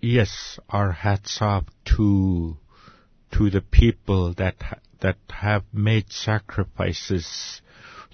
[0.00, 1.66] yes, our hats off
[1.96, 2.56] to
[3.32, 4.56] to the people that
[5.00, 7.60] that have made sacrifices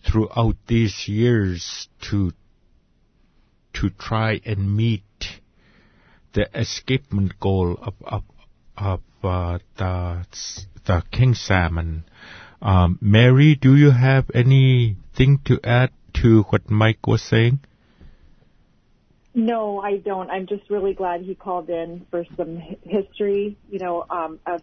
[0.06, 2.32] throughout these years to
[3.72, 5.02] to try and meet
[6.32, 8.22] the escapement goal of of,
[8.76, 10.26] of uh, the
[10.84, 12.04] the king salmon.
[12.60, 15.90] Um, Mary, do you have anything to add
[16.22, 17.60] to what Mike was saying?
[19.34, 20.30] No, I don't.
[20.30, 24.62] I'm just really glad he called in for some history, you know, um, of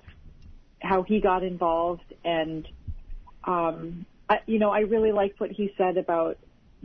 [0.82, 2.68] how he got involved, and
[3.44, 6.38] um, I, you know, I really liked what he said about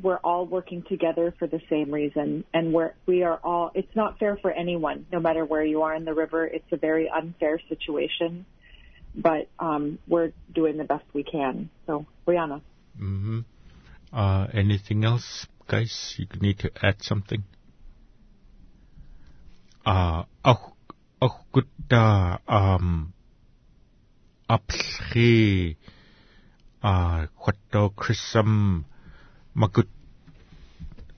[0.02, 2.44] we're all working together for the same reason.
[2.52, 5.94] And we're we are all it's not fair for anyone no matter where you are
[5.94, 6.46] in the river.
[6.46, 8.46] It's a very unfair situation.
[9.14, 11.70] But um we're doing the best we can.
[11.86, 12.60] So brianna.
[13.00, 13.40] Mm-hmm.
[14.12, 16.14] uh anything else guys?
[16.18, 17.44] You need to add something?
[19.84, 20.72] Uh oh
[21.22, 23.14] oh good uh, um
[24.46, 25.78] апплхи
[26.82, 28.84] а хотто криссам
[29.54, 29.88] макут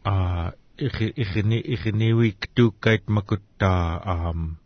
[0.04, 4.58] а ихи ихини ихинивик тууккайт макуттаа аам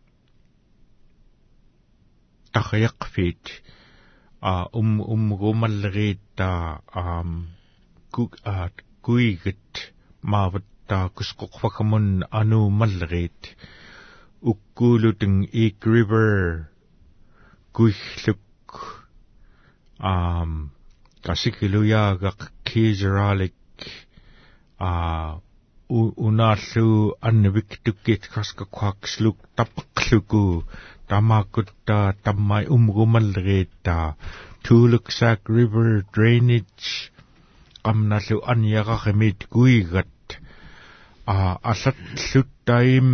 [2.53, 3.43] тахяқфит
[4.41, 7.29] а ум умгумаллерииттаа аам
[8.11, 12.07] кук аат куигит мааваттаа кусқоқфакамун
[12.39, 13.41] ануумаллериит
[14.43, 16.69] уккуулутин ик ривер.
[17.71, 18.39] Куиллук
[20.03, 20.71] ам
[21.25, 23.55] касикилуяагак кижералик
[24.79, 25.39] а
[26.27, 30.43] унааллуу аннавиктуккит каскаккуакслук таппеқлуку
[31.07, 34.15] тамаакуттаа таммай умгумаллерииттаа
[34.65, 36.89] туулексаак river drainage
[37.85, 40.13] qamnallu anniaqarimit kuigat
[41.25, 41.37] а
[41.71, 43.09] аллаттаим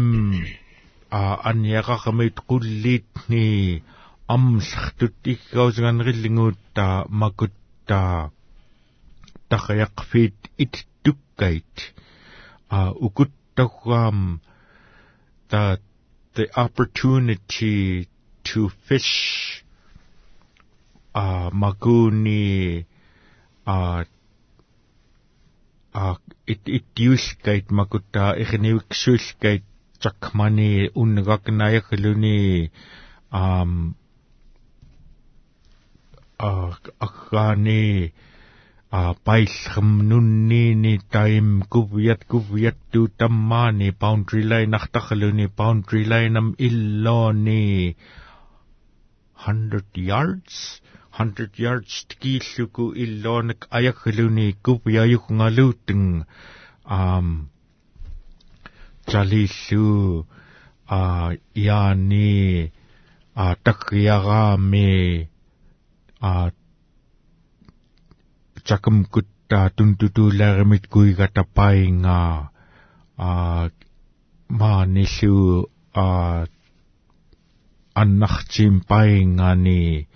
[1.12, 3.84] а анниақармит қуллиитни
[4.36, 8.32] амлахтут иккаусганриллингуутта макутта
[9.50, 11.74] тахяқфит иттуккайт
[12.70, 14.42] а укуттаггаам
[15.50, 15.80] та
[16.36, 18.08] the opportunity
[18.44, 19.64] to fish.
[21.14, 22.86] А магуни
[23.66, 24.06] а
[25.92, 29.64] а ит итюлкайт макутта ихнивиксуулкайт
[30.00, 32.72] такмани уннегакнаяхлуни
[33.32, 33.96] ам
[36.40, 38.12] аққаани
[38.92, 47.96] а пайлхмнунниини таим кувят кувятту таммаани boundary line артарлуни boundary line-ам иллоони
[49.46, 50.82] 100 yards
[51.20, 56.26] 100 yards тгииллуку иллоонак аягглуни кувяюхнгалуутэн
[56.86, 57.28] аам
[59.12, 60.26] жалиллу
[60.88, 61.02] а
[61.54, 62.72] яани
[63.36, 65.30] а такриараами
[66.20, 66.51] а
[68.63, 72.51] чакам кутта тунтутуулаарамит куигатапаинга
[73.17, 73.70] а
[74.49, 76.45] маа ниллуу а
[77.93, 80.07] аннартим паингани.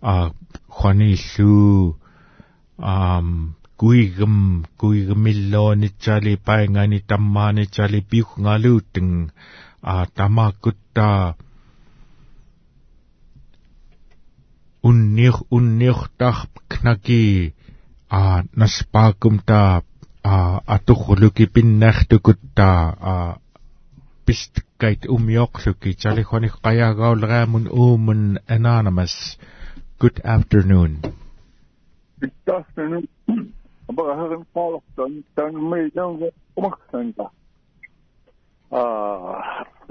[0.00, 0.32] А
[0.68, 1.98] хваниллуу
[2.78, 9.32] ам куигм куигмиллоонитсали паингани таммаанитсали пиухнгалуутэн
[9.82, 11.36] а тамааккутта
[14.88, 17.54] unniq unniqtarp knaki
[18.10, 19.82] a naspaakumta
[20.24, 20.36] a
[20.74, 22.68] atuqluki pinnartukutta
[23.12, 23.14] a
[24.26, 28.22] pistkait umioqluki tsalixonik qayagaulraamun uumun
[28.56, 29.14] anonymous
[30.00, 30.92] good afternoon.
[32.20, 33.04] Good afternoon.
[33.90, 36.28] Abaharin qaalortan tanmiilaunga
[36.58, 37.26] umaksanga
[38.70, 38.82] a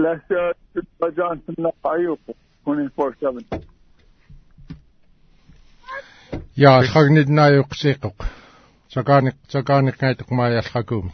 [0.03, 0.41] lasa
[0.99, 2.23] tajansinna qayuq
[2.65, 3.78] 24/7
[6.59, 8.25] Ja, chagnid na yw ksiqok.
[8.91, 11.11] Saganik, saganik ngaitok maya chagum.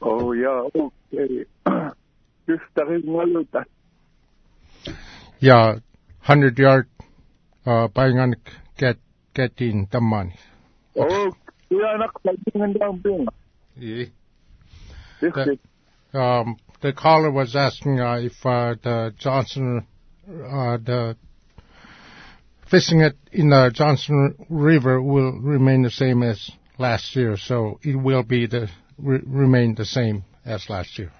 [0.00, 1.42] Oh yeah, okay.
[2.46, 3.64] Just tarin ngaluta.
[5.42, 5.74] Ja,
[6.22, 6.86] 100 yard
[7.66, 8.46] uh, painganik
[8.78, 8.98] get,
[9.34, 10.38] get in tamani.
[10.94, 11.32] Oh,
[11.70, 13.26] yeah, nakapagdingan daw ping.
[13.74, 14.06] Yeah.
[15.20, 15.58] This The- is
[16.14, 19.84] Um, the caller was asking uh, if uh, the Johnson,
[20.30, 21.16] uh, the
[22.70, 27.36] fishing it in the Johnson River will remain the same as last year.
[27.36, 31.12] So it will be the re- remain the same as last year.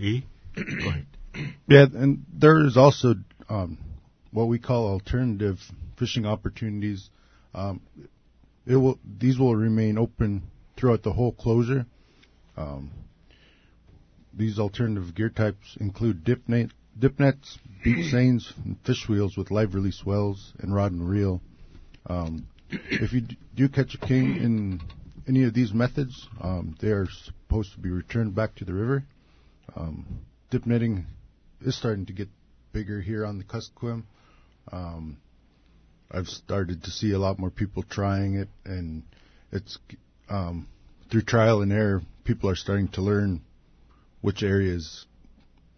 [0.00, 0.22] E?
[1.68, 3.14] Yeah, and there is also
[3.48, 3.78] um,
[4.32, 5.58] what we call alternative
[5.96, 7.10] fishing opportunities.
[7.54, 7.80] Um,
[8.66, 11.86] it will these will remain open throughout the whole closure.
[12.56, 12.90] Um,
[14.34, 18.52] these alternative gear types include dip, net, dip nets, beach seines,
[18.84, 21.40] fish wheels with live release wells and rod and reel.
[22.06, 23.22] Um, if you
[23.54, 24.80] do catch a king in
[25.26, 29.04] any of these methods, um, they are supposed to be returned back to the river.
[29.76, 30.20] Um,
[30.50, 31.06] dip netting
[31.60, 32.28] is starting to get
[32.72, 34.04] bigger here on the Kuskokwim.
[34.72, 35.18] Um,
[36.10, 39.02] I've started to see a lot more people trying it, and
[39.52, 39.78] it's
[40.28, 40.68] um,
[41.10, 42.02] through trial and error.
[42.24, 43.42] People are starting to learn
[44.20, 45.06] which areas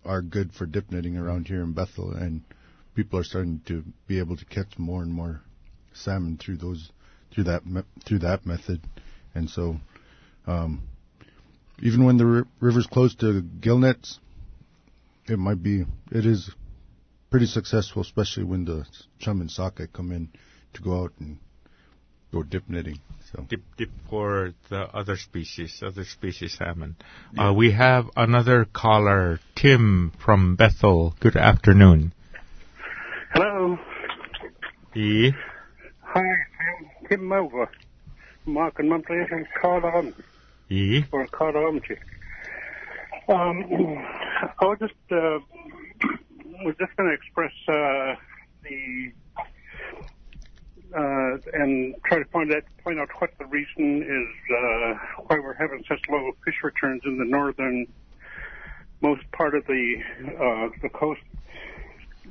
[0.04, 2.42] are good for dip netting around here in Bethel, and
[2.94, 5.42] people are starting to be able to catch more and more
[5.92, 6.90] salmon through those
[7.32, 7.62] through that
[8.06, 8.80] through that method,
[9.34, 9.76] and so
[10.46, 10.82] um,
[11.82, 14.18] even when the ri- river's close to gill nets,
[15.26, 16.50] it might be it is
[17.30, 18.84] pretty successful, especially when the
[19.18, 20.28] chum and sockeye come in
[20.74, 21.38] to go out and
[22.32, 22.98] go dip netting.
[23.32, 26.96] So Dip, dip for the other species, other species salmon.
[27.38, 31.14] Uh, we have another caller, Tim from Bethel.
[31.20, 32.12] Good afternoon.
[33.32, 33.78] Hello.
[34.96, 35.30] E?
[36.02, 37.70] Hi, I'm Tim Mover.
[38.46, 40.14] Mark and Monty and Carl on
[40.68, 41.04] E?
[41.12, 41.80] or Carl on
[43.28, 43.64] Um,
[44.60, 45.38] I was just uh,
[46.64, 48.14] was just going to express uh,
[48.64, 49.12] the
[50.96, 54.94] uh, and try to find out point out what the reason is uh,
[55.26, 57.86] why we're having such low fish returns in the northern
[59.00, 59.94] most part of the
[60.28, 61.20] uh, the coast.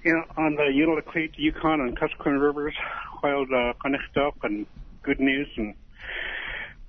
[0.03, 2.74] You know, on the Unalakleet, Yukon, and Kuskokwim rivers,
[3.20, 4.66] while the Kanektok and
[5.03, 5.74] Good News and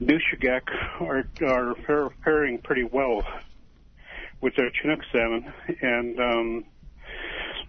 [0.00, 0.68] Nushagak
[1.00, 3.22] are are faring pretty well
[4.40, 5.52] with their Chinook salmon,
[5.82, 6.64] and um,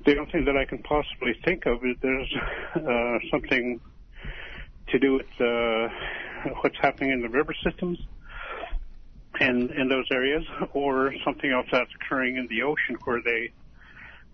[0.05, 2.33] the only thing that I can possibly think of is there's
[2.75, 3.79] uh, something
[4.89, 5.87] to do with uh,
[6.61, 7.99] what's happening in the river systems
[9.39, 10.43] and in those areas,
[10.73, 13.51] or something else that's occurring in the ocean where they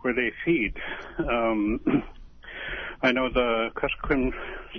[0.02, 0.74] where they feed.
[1.20, 1.80] Um,
[3.02, 4.34] I know the Kuskokwim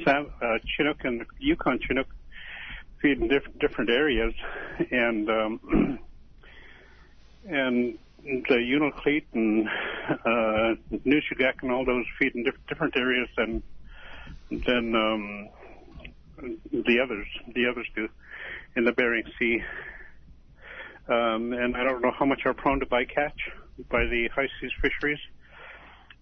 [0.06, 2.08] uh, Chinook and the Yukon Chinook
[3.00, 4.34] feed in diff- different areas,
[4.90, 5.98] and um,
[7.48, 9.66] and the Unalakleet and
[10.10, 13.62] uh, Nushagak and all those feed in diff- different areas than
[14.50, 15.48] than um,
[16.70, 18.08] the others the others do
[18.76, 19.62] in the Bering Sea.
[21.08, 23.40] Um, and I don't know how much are prone to bycatch
[23.90, 25.20] by the high seas fisheries.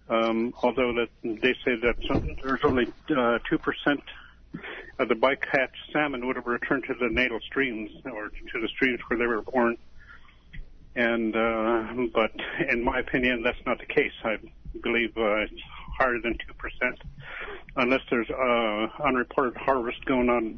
[0.09, 4.01] Um, although that they say that some, there's only uh, two percent
[4.97, 8.99] of the bycatch salmon would have returned to the natal streams or to the streams
[9.09, 9.77] where they were born.
[10.97, 12.31] And uh, but
[12.71, 14.11] in my opinion, that's not the case.
[14.23, 14.37] I
[14.81, 15.53] believe uh, it's
[15.99, 16.99] higher than two percent,
[17.75, 20.57] unless there's uh, unreported harvest going on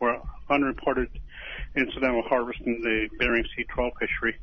[0.00, 0.20] or
[0.50, 1.08] unreported
[1.76, 4.36] incidental harvest in the Bering Sea trawl fishery.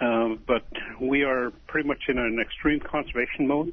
[0.00, 0.66] Um, but
[1.00, 3.72] we are pretty much in an extreme conservation mode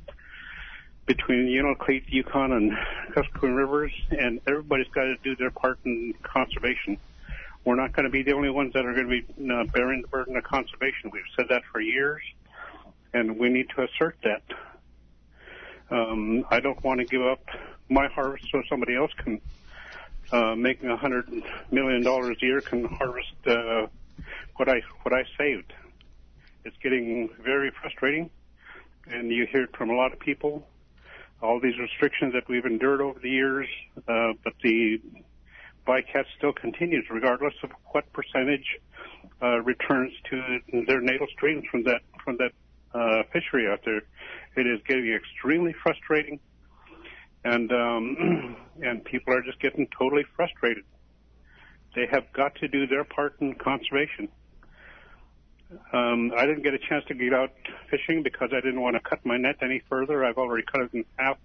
[1.07, 2.71] between Unalakleet, Yukon, and
[3.13, 6.97] Kuskokwim rivers, and everybody's got to do their part in conservation.
[7.65, 10.01] We're not going to be the only ones that are going to be uh, bearing
[10.01, 11.11] the burden of conservation.
[11.11, 12.21] We've said that for years,
[13.13, 14.43] and we need to assert that.
[15.89, 17.45] Um, I don't want to give up
[17.89, 19.39] my harvest so somebody else can,
[20.31, 21.29] uh, making a hundred
[21.71, 23.87] million dollars a year, can harvest uh,
[24.57, 25.71] what I what I saved.
[26.65, 28.29] It's getting very frustrating,
[29.07, 30.67] and you hear it from a lot of people.
[31.41, 33.67] All these restrictions that we've endured over the years,
[34.07, 35.01] uh, but the
[35.85, 38.79] bycatch still continues, regardless of what percentage
[39.41, 42.51] uh, returns to their natal streams from that from that
[42.93, 44.01] uh, fishery out there.
[44.55, 46.39] It is getting extremely frustrating,
[47.43, 50.83] and um, and people are just getting totally frustrated.
[51.95, 54.29] They have got to do their part in conservation.
[55.91, 57.51] Um, I didn't get a chance to get out
[57.89, 60.23] fishing because I didn't want to cut my net any further.
[60.23, 61.37] I've already cut it in half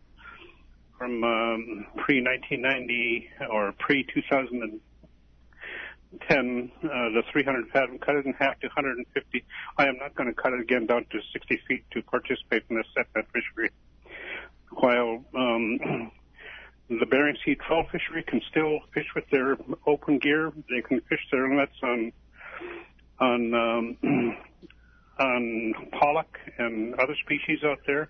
[0.99, 6.73] from um, pre 1990 or pre 2010.
[6.83, 9.45] Uh, the 300 fathom cut it in half to 150.
[9.79, 12.77] I am not going to cut it again down to 60 feet to participate in
[12.77, 13.71] the set net fishery.
[14.71, 16.11] While um,
[16.89, 21.25] the Bering Sea trawl fishery can still fish with their open gear, they can fish
[21.31, 22.13] their nets on
[23.21, 23.97] on um,
[25.19, 28.09] on pollock and other species out there,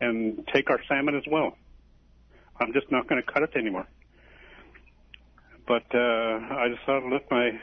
[0.00, 1.56] and take our salmon as well.
[2.60, 3.86] I'm just not going to cut it anymore.
[5.66, 7.58] But uh, I just thought I'd let my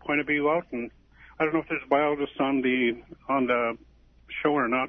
[0.00, 0.90] point of view out, and
[1.38, 3.76] I don't know if there's biologists on the on the
[4.42, 4.88] show or not.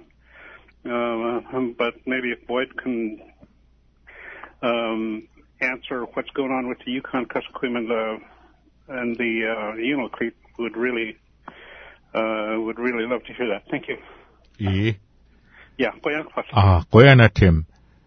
[0.85, 1.39] Uh,
[1.77, 3.21] but maybe if Boyd can
[4.61, 5.27] um,
[5.61, 8.17] answer what's going on with the Yukon Kuskokwim and the
[8.89, 11.17] and the uh, Unalakleet would really
[12.13, 13.63] uh, would really love to hear that.
[13.71, 13.97] Thank you.
[14.57, 14.91] Yeah.
[15.77, 16.53] Yeah, Boyan question.
[16.55, 17.65] Ah, Goyana Tim.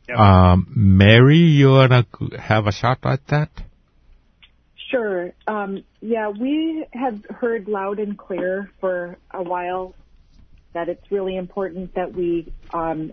[0.09, 0.53] Yeah.
[0.53, 2.07] Um, Mary, you wanna
[2.39, 3.51] have a shot at that?
[4.91, 5.33] Sure.
[5.47, 9.95] Um, yeah, we have heard loud and clear for a while
[10.75, 13.13] that it's really important that we, um,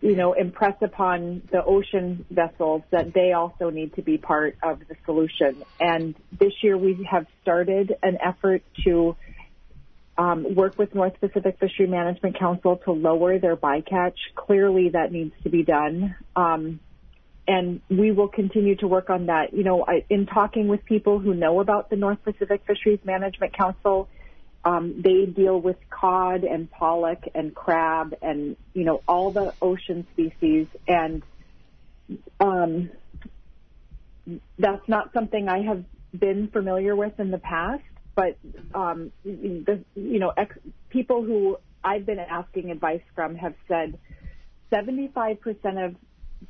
[0.00, 4.80] you know, impress upon the ocean vessels that they also need to be part of
[4.88, 5.62] the solution.
[5.80, 9.16] And this year we have started an effort to
[10.16, 14.14] um, work with North Pacific Fishery Management Council to lower their bycatch.
[14.34, 16.14] Clearly, that needs to be done.
[16.36, 16.80] Um,
[17.46, 19.52] and we will continue to work on that.
[19.52, 23.56] You know, I, in talking with people who know about the North Pacific Fisheries Management
[23.56, 24.08] Council,
[24.64, 30.06] um, they deal with cod and pollock and crab and you know all the ocean
[30.12, 31.22] species, and
[32.40, 32.90] um,
[34.58, 35.84] that's not something I have
[36.18, 37.82] been familiar with in the past.
[38.14, 38.38] But
[38.74, 40.58] um, the you know ex-
[40.90, 43.98] people who I've been asking advice from have said
[44.72, 45.38] 75%
[45.84, 45.96] of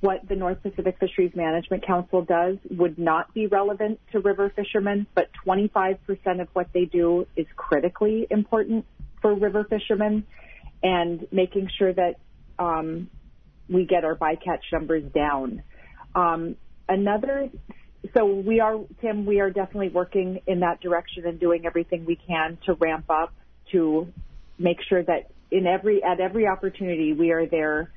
[0.01, 5.07] what the North Pacific Fisheries Management Council does would not be relevant to river fishermen,
[5.15, 5.99] but 25%
[6.41, 8.85] of what they do is critically important
[9.21, 10.27] for river fishermen
[10.83, 12.17] and making sure that
[12.59, 13.09] um,
[13.69, 15.63] we get our bycatch numbers down.
[16.15, 16.57] Um,
[16.89, 17.49] another,
[18.15, 22.17] so we are, Tim, we are definitely working in that direction and doing everything we
[22.17, 23.33] can to ramp up
[23.73, 24.13] to
[24.59, 27.91] make sure that in every, at every opportunity we are there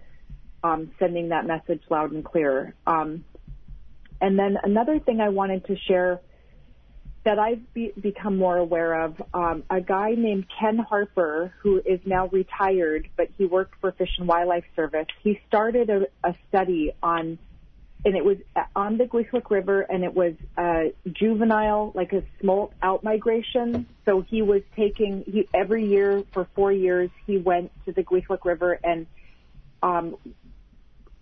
[0.64, 2.74] um, sending that message loud and clear.
[2.86, 3.26] Um,
[4.22, 6.22] and then another thing I wanted to share
[7.28, 11.99] that I've be- become more aware of, um, a guy named Ken Harper, who is
[12.05, 15.08] now retired, but he worked for Fish and Wildlife Service.
[15.24, 17.38] He started a, a study on,
[18.08, 18.38] and it was
[18.74, 23.86] on the Kwethluk River, and it was a juvenile, like a smolt out migration.
[24.05, 28.45] So he was taking, he, every year for four years, he went to the Kwethluk
[28.45, 29.08] River and
[29.84, 30.16] um,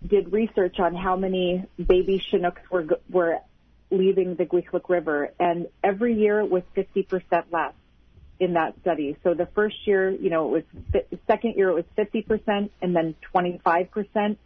[0.06, 3.40] did research on how many baby Chinooks were were
[3.90, 7.74] leaving the Kwethluk River, and every year it was 50% less
[8.38, 9.16] in that study.
[9.24, 13.16] So the first year, you know, it was second year it was 50%, and then
[13.34, 14.36] 25%,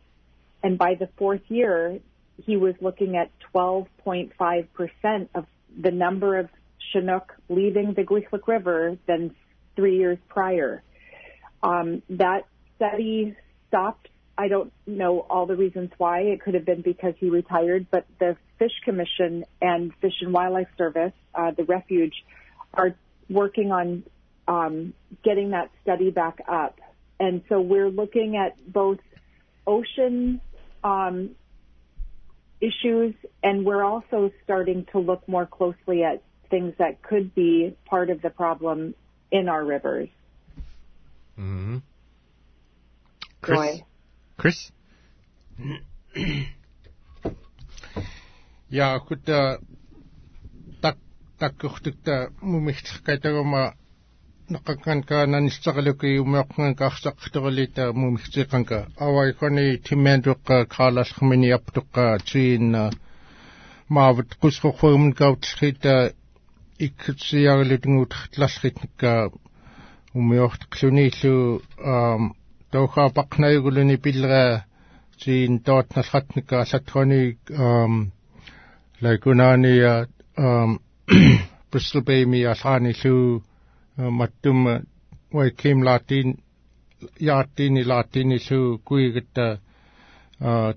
[0.62, 2.00] and by the fourth year,
[2.46, 5.46] he was looking at 12.5% of
[5.78, 6.48] the number of
[6.92, 9.34] Chinook leaving the Kwethluk River than
[9.76, 10.82] three years prior.
[11.62, 13.36] Um, that study
[13.68, 14.08] stopped.
[14.36, 16.20] I don't know all the reasons why.
[16.20, 20.68] It could have been because he retired, but the Fish Commission and Fish and Wildlife
[20.78, 22.14] Service, uh, the refuge,
[22.72, 22.94] are
[23.28, 24.04] working on
[24.48, 26.80] um, getting that study back up.
[27.18, 28.98] And so we're looking at both
[29.66, 30.40] ocean
[30.82, 31.36] um,
[32.60, 38.10] issues, and we're also starting to look more closely at things that could be part
[38.10, 38.94] of the problem
[39.30, 40.08] in our rivers.
[41.38, 41.78] Mm-hmm.
[43.40, 43.58] Chris?
[43.58, 43.84] Joy.
[44.36, 44.72] Chris?
[48.68, 49.58] Ja, gut, äh,
[50.80, 50.96] tak
[51.38, 52.30] takkurtukta
[54.49, 61.11] mumihtikkaitaguma naqakkanka nanissaqaluki umeoqqanka arsaqtorulita mumihtiqanka awaikoni timmanduqqa Carlos
[61.57, 62.75] aptuqqa tiin
[63.89, 65.95] maavut qusqorfuumun kautlrita
[66.79, 69.31] ikkutsiarilutngut tlasritnikka
[70.15, 71.61] umiortqluniillu
[71.93, 72.33] um
[72.71, 74.65] тохаапақнаюгулуни пиллера
[75.21, 78.11] сиин тоотналхатника сатрони ам
[79.01, 80.79] лайкунаания ам
[81.71, 83.41] Bristol Bay mi alani llu
[84.19, 84.59] mattum
[85.35, 86.27] wai kim latin
[87.27, 89.47] yaatini latini llu kuigata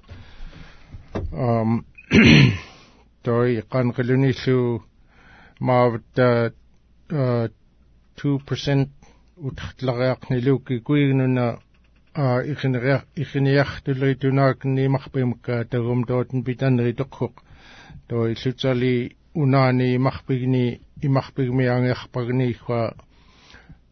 [1.32, 1.84] аам
[3.24, 4.82] той qanqilunillu
[5.60, 6.52] маавта
[7.08, 8.88] 2%
[9.36, 11.58] утартлариақнилууки куигнуна
[12.14, 17.32] а ихнериар ихниартуллеритунаакниимарпимакка тагум тоотн питаннери тоққоқ
[18.08, 22.94] тоо иллутсали унаани имарпигни имарпигмиангиарпагниихва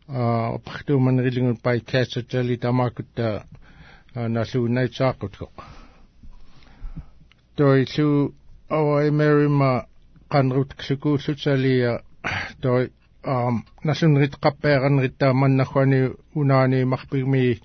[0.09, 3.45] а партууманерилгун пай кассатсали тамаакутта
[4.14, 5.51] налуунайтсааққутқоқ
[7.57, 8.35] тоо иллу
[8.69, 9.87] аваимерима
[10.29, 12.03] канрутксукууллутсалия
[12.62, 12.87] тоо
[13.23, 13.51] аа
[13.85, 17.61] налунерит қаппеэранриттаа маннахуани унаани марпигми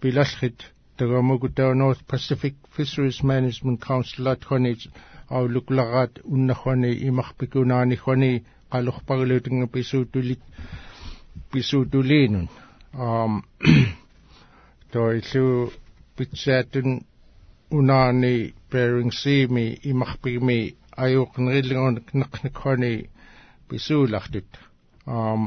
[0.00, 0.58] пилалхит
[0.98, 4.88] тагамагутаанорс Pacific Fisheries Management Council атхонис
[5.30, 8.32] аулуклараат уннахвани имарпикунаанихвани
[8.72, 10.42] qalorparluutinga pisuutulit
[11.52, 12.48] pisuutuliinun
[13.06, 13.32] um
[14.92, 15.72] toillu
[16.16, 16.90] pitsaatun
[17.78, 18.34] unaani
[18.70, 20.58] Bering Sea mi imarpigmi
[21.04, 22.92] ajuuqnerillingunak neqnakkhani
[23.68, 24.50] pisuulartut
[25.16, 25.42] um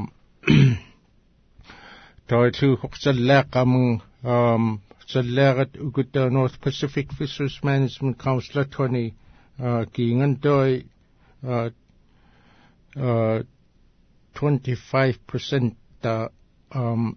[2.28, 3.90] toillu hoqsallaaqqamun
[4.26, 4.64] um
[5.12, 9.14] саллаагат укуттаа North Pacific Fisheries Management Council 20
[9.94, 10.72] гингэн дой
[14.34, 16.14] 25% та
[16.74, 17.16] um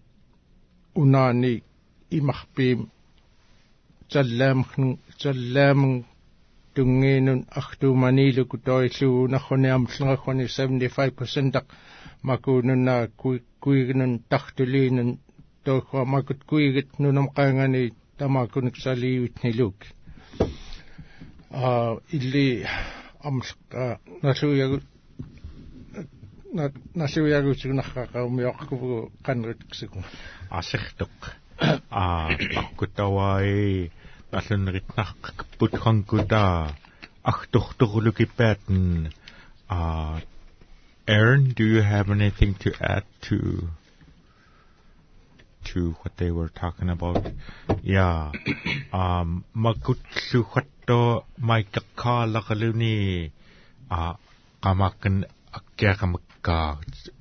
[1.01, 1.53] унаани
[2.17, 2.81] имарпиим
[4.11, 4.87] таллаамхн
[5.21, 5.93] таллаамн
[6.75, 11.63] тунгиинун ахтууманилуку тоиллуунархуниам лерахуни 75%
[12.29, 13.01] макуунунаа
[13.63, 15.09] куигнун тартулиинун
[15.69, 19.75] тассуаккуа макут куигит нунам қаангани тамаакуник салиивит нилук
[21.51, 22.67] а илли
[23.21, 24.81] амлка насуягу
[26.95, 30.03] насуягуутигунарқаақаумиоққупугу қаннериксигу
[30.49, 31.09] асертоқ
[31.91, 33.91] а паккутаваи
[34.31, 36.75] наллунеритнарқакпут хангута
[37.23, 39.07] ахторторлукипаатн
[39.69, 40.19] а
[41.07, 43.67] Aaron, do you have anything to add to
[45.65, 47.25] to what they were talking about.
[47.83, 48.31] Yeah.
[48.91, 53.31] Um makutlu khatto maikakkalaqaluni
[53.91, 54.15] a
[54.63, 55.25] qamaqqan
[55.59, 56.57] akkiaqamakka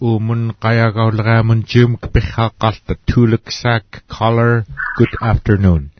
[0.00, 4.64] umun qayagaulraamun jum kpikhaqalta tuluksak color.
[4.96, 5.90] Good afternoon.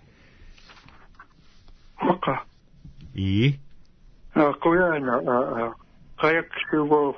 [2.01, 2.45] Maka.
[3.15, 3.59] И?
[4.35, 5.75] Кояна,
[6.17, 7.15] каяк всего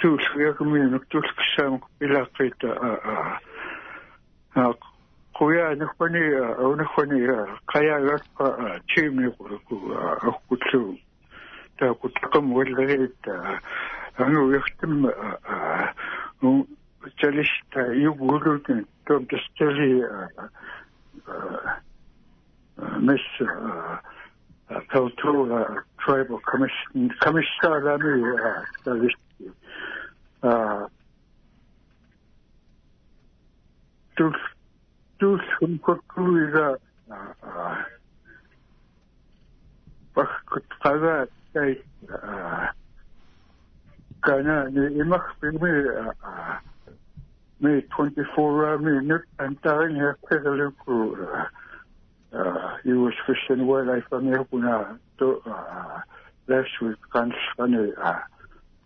[0.00, 2.68] tuulliakumia nuktuulliksaamuk ilaaqiita
[5.38, 6.20] quyaa nukpani
[6.70, 7.20] unakpani
[7.72, 8.46] qajaagarpa
[8.94, 9.76] tiimiquku
[10.28, 10.98] akkutlu
[11.78, 13.34] taaqutaqam wallariita
[14.24, 14.94] anuujartam
[17.20, 19.90] talista yugulutin tom tastali
[23.06, 23.24] mis
[24.92, 25.64] Cultural
[26.04, 28.20] Tribal Commission Commissioner Lamy
[28.84, 29.27] talista
[30.42, 30.88] аа
[34.16, 34.38] тус
[35.18, 36.72] тус хөмкөрүүгээ
[40.14, 41.82] бах гутгаа тай
[44.22, 44.56] гана
[45.02, 45.72] имах бими
[47.60, 55.42] ми 24 минут антарын хэрхэлэхгүй аа юу швэшэн wildlife нэрхуна то
[56.48, 57.82] лэшвэ ганц гана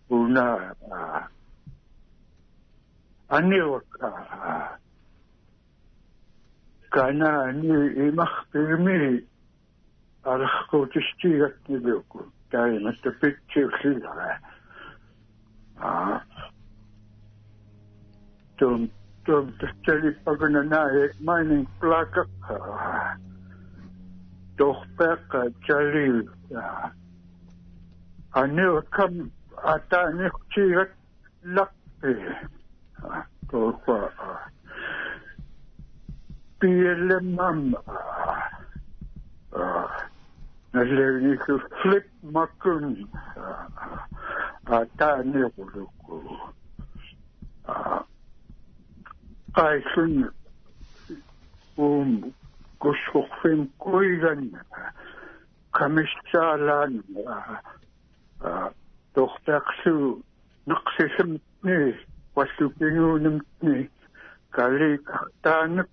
[0.09, 1.27] уна аа
[3.33, 3.83] они вот
[6.89, 7.67] кана они
[8.09, 9.25] имах пирми
[10.21, 14.39] архкутистигатнилуку таиматта питсиуллилара
[15.77, 16.21] а.
[18.57, 18.91] Том
[19.25, 19.51] том
[19.83, 22.27] тэлипагнанаа э, майнинг плака
[24.57, 26.29] тохпека чалил
[28.33, 30.91] они кам атанихтигат
[31.43, 32.13] лаппи
[33.49, 34.09] тоохоо
[36.59, 37.75] PLM
[39.51, 39.87] а
[40.73, 41.45] нэлээх
[41.81, 43.09] флип маккун.
[44.65, 46.53] А таанеруулку
[47.65, 48.05] а
[49.53, 50.31] айсын
[51.75, 52.33] ум
[52.79, 54.57] гошхофин койган
[55.71, 57.03] камишчаалаан
[58.39, 58.71] а
[59.13, 60.23] тохтаксу
[60.65, 61.79] нэксэсэмтни
[62.35, 63.89] вассупинуунэмтни
[64.51, 65.89] калли картаанеп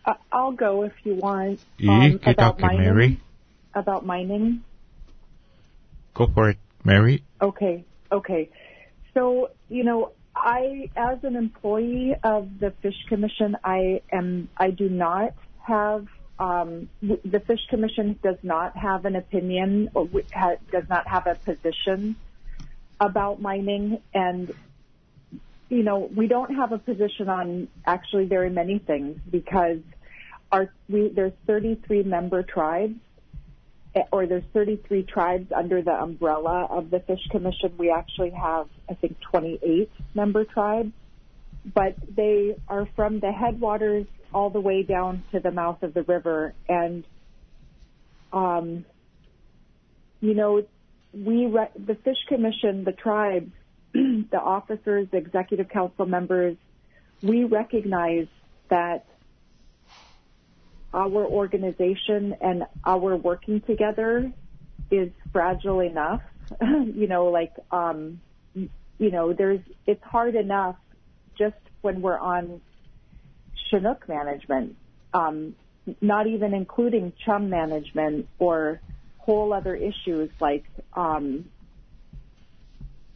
[0.05, 1.59] I- I'll go if you want.
[1.87, 3.17] Um, about mining.
[3.73, 4.63] About mining.
[6.13, 7.23] Go for it, Mary.
[7.41, 7.85] Okay.
[8.11, 8.49] Okay.
[9.13, 14.89] So, you know, I, as an employee of the Fish Commission, I am, I do
[14.89, 15.33] not
[15.65, 16.07] have,
[16.39, 20.07] um, the Fish Commission does not have an opinion or
[20.71, 22.15] does not have a position
[22.99, 24.01] about mining.
[24.13, 24.51] And,
[25.69, 29.79] you know, we don't have a position on actually very many things because
[30.51, 32.95] our, we, there's 33 member tribes
[34.11, 37.73] or there's 33 tribes under the umbrella of the Fish Commission.
[37.77, 40.91] We actually have, I think, 28 member tribes,
[41.73, 46.01] but they are from the headwaters all the way down to the mouth of the
[46.03, 46.53] river.
[46.67, 47.05] And,
[48.31, 48.85] um,
[50.21, 50.65] you know,
[51.13, 53.51] we, re- the Fish Commission, the tribes,
[53.93, 56.57] the officers, the executive council members,
[57.21, 58.27] we recognize
[58.69, 59.05] that
[60.93, 64.31] our organization and our working together
[64.91, 66.21] is fragile enough.
[66.61, 68.21] you know, like, um,
[68.53, 70.75] you know, there's, it's hard enough
[71.37, 72.61] just when we're on
[73.69, 74.75] Chinook management,
[75.13, 75.55] um,
[75.99, 78.79] not even including chum management or
[79.17, 81.45] whole other issues like, um,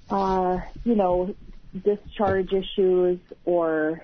[0.10, 1.36] uh, you know,
[1.84, 4.02] discharge issues or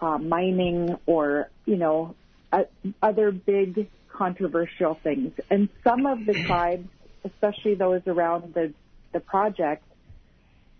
[0.00, 2.14] uh, mining or, you know,
[2.52, 2.64] uh,
[3.02, 5.32] other big controversial things.
[5.50, 6.88] And some of the tribes,
[7.24, 8.72] especially those around the
[9.12, 9.84] the project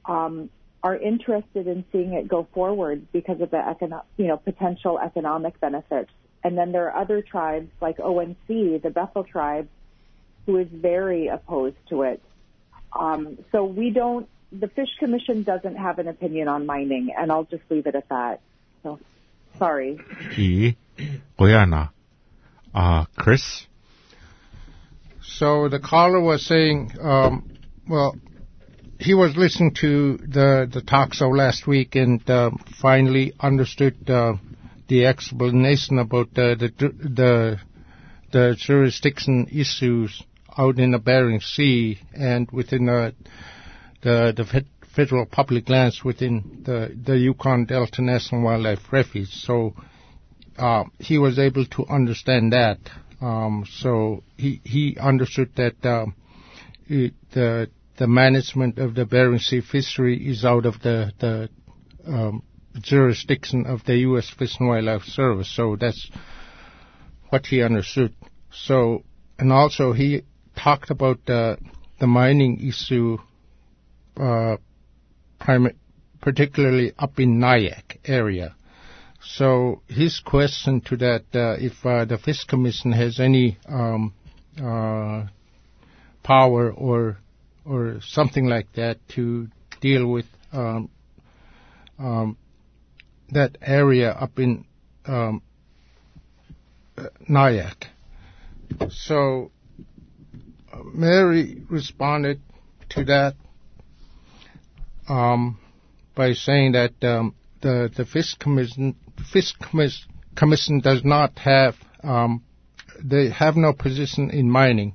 [0.05, 0.51] um,
[0.83, 5.59] are interested in seeing it go forward because of the econo- you know potential economic
[5.61, 6.11] benefits.
[6.45, 9.69] And then there are other tribes like ONC, the Bethel tribe,
[10.47, 12.23] who is very opposed to it.
[12.93, 14.29] Um, so we don't.
[14.51, 18.09] The Fish Commission doesn't have an opinion on mining, and I'll just leave it at
[18.09, 18.41] that.
[18.83, 18.99] So,
[19.59, 19.99] sorry.
[21.39, 21.93] Guyana.
[22.75, 23.67] Uh, Chris?
[25.23, 27.51] So the caller was saying, um,
[27.89, 28.17] well,
[28.99, 34.35] he was listening to the the talk show last week and uh, finally understood uh,
[34.89, 37.61] the explanation about the the the,
[38.33, 40.23] the jurisdiction issues
[40.57, 43.15] out in the Bering Sea and within the
[44.03, 49.29] the, the federal public lands within the the Yukon Delta National Wildlife Refuge.
[49.29, 49.75] So
[50.59, 52.79] uh, he was able to understand that.
[53.21, 56.07] Um, so he he understood that uh,
[56.87, 61.49] it, the the management of the Bering Sea fishery is out of the the
[62.07, 62.43] um,
[62.81, 64.31] jurisdiction of the U.S.
[64.31, 65.55] Fish and Wildlife Service.
[65.55, 66.11] So that's
[67.31, 68.15] what he understood.
[68.53, 69.05] So
[69.39, 70.23] and also he
[70.57, 71.59] talked about the
[71.99, 73.19] the mining issue,
[74.17, 74.57] uh,
[75.41, 75.77] prim-
[76.21, 78.55] particularly up in Nyac area.
[79.37, 84.15] So his question to that, uh, if uh, the Fish Commission has any um,
[84.61, 85.27] uh,
[86.23, 87.19] power or
[87.67, 89.49] or something like that to
[89.83, 90.89] deal with um,
[91.99, 92.39] um,
[93.31, 94.65] that area up in
[95.05, 95.43] um,
[97.29, 97.85] Nyac.
[98.91, 99.51] So
[100.95, 102.41] Mary responded
[102.91, 103.35] to that
[105.07, 105.59] um,
[106.15, 108.97] by saying that um, the the Fish Commission
[109.33, 109.55] Fish
[110.35, 112.43] Commission does not have um,
[113.03, 114.95] they have no position in mining.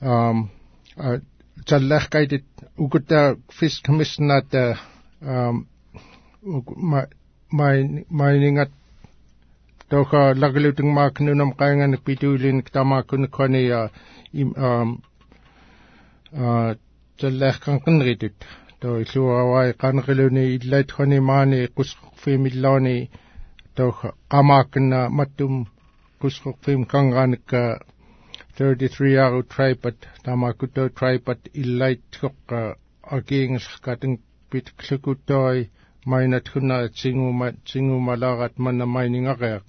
[0.00, 0.50] Um,
[0.98, 1.18] uh,
[1.64, 2.44] Chalachkaitit
[2.78, 4.78] ukuta Fish Commission at the
[5.22, 5.68] um,
[7.50, 8.68] mining at
[9.90, 13.88] toka lagalutung makanunam kaya nga nagpitulin kitama kunukani uh,
[14.58, 15.02] um,
[16.34, 16.74] uh,
[18.80, 22.98] то илуавай канэгэлүни иллаатхани маани кусфимиллони
[23.76, 23.84] то
[24.32, 25.54] камаакна маттум
[26.20, 27.62] кусфим кангаанакка
[28.58, 32.60] 33 ару трайпат тамаакуто трайпат иллаатхоққа
[33.16, 34.12] акиингерлхкатэн
[34.50, 35.70] питклукуттори
[36.10, 39.64] майнатхуна тингума тингумалаарат манна майнингариақ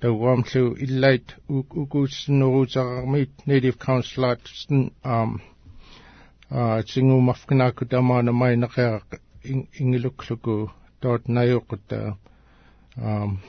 [0.00, 1.26] тауамлу иллаат
[1.56, 4.40] ук укуусснерутарармит native council-ат
[5.02, 5.30] ам
[6.50, 12.16] сингумарфкнааку тамаана майнеқиақа ингилукклуку тоот наиоққута
[12.96, 13.40] аам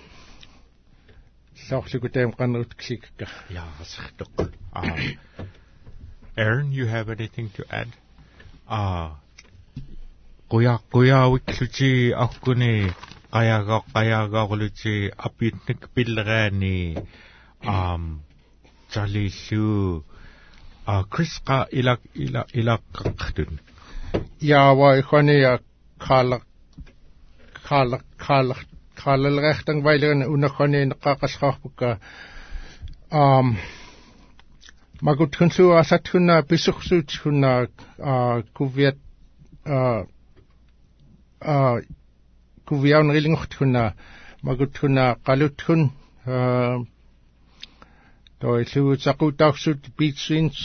[1.68, 4.96] соорлуку таим каннеруткликка яасертоқ аа
[6.38, 7.90] Aaron you have anything to add?
[8.70, 9.18] Аа
[10.50, 12.92] гуя гуяавиклути аркуни
[13.34, 14.96] qajagaaq qajagaaqluti
[15.28, 16.78] apiitnak pillereani
[17.76, 18.04] aam
[18.92, 20.04] tsalillu
[20.86, 23.60] a krisqa ilak ila ilaqqaqtun
[24.42, 25.60] yaawaixania
[26.08, 26.44] kaalaq
[27.68, 28.60] kaalaq kaalaq
[29.04, 31.90] kaalalrechtang vailerne unaqqaniineqqaqasqarpukka
[33.22, 33.48] um
[35.02, 37.52] magutkunsuasatkunna pisuqsuutskunna
[38.12, 38.16] a
[38.58, 38.98] kuviat
[39.66, 39.78] a
[41.54, 41.56] a
[42.68, 43.84] kuviaunrilingortkunna
[44.48, 45.82] magutkunna qalutkhun
[46.26, 46.38] a
[48.42, 50.58] то илүүсакутаарсут питсинс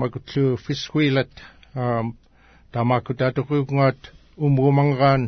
[0.00, 1.30] макутлу фисхуилат
[2.72, 4.00] тамакутаатукуунгаат
[4.44, 5.22] умгумангаан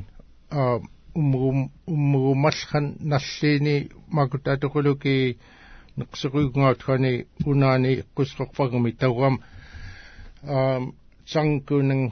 [1.19, 3.77] умгум умгумалхан наллиини
[4.17, 5.39] макутаатукулуки
[5.99, 7.13] неқсеруунгаат хани
[7.51, 9.35] унаани иққусқорфагми тауам
[11.33, 12.03] сангкунэн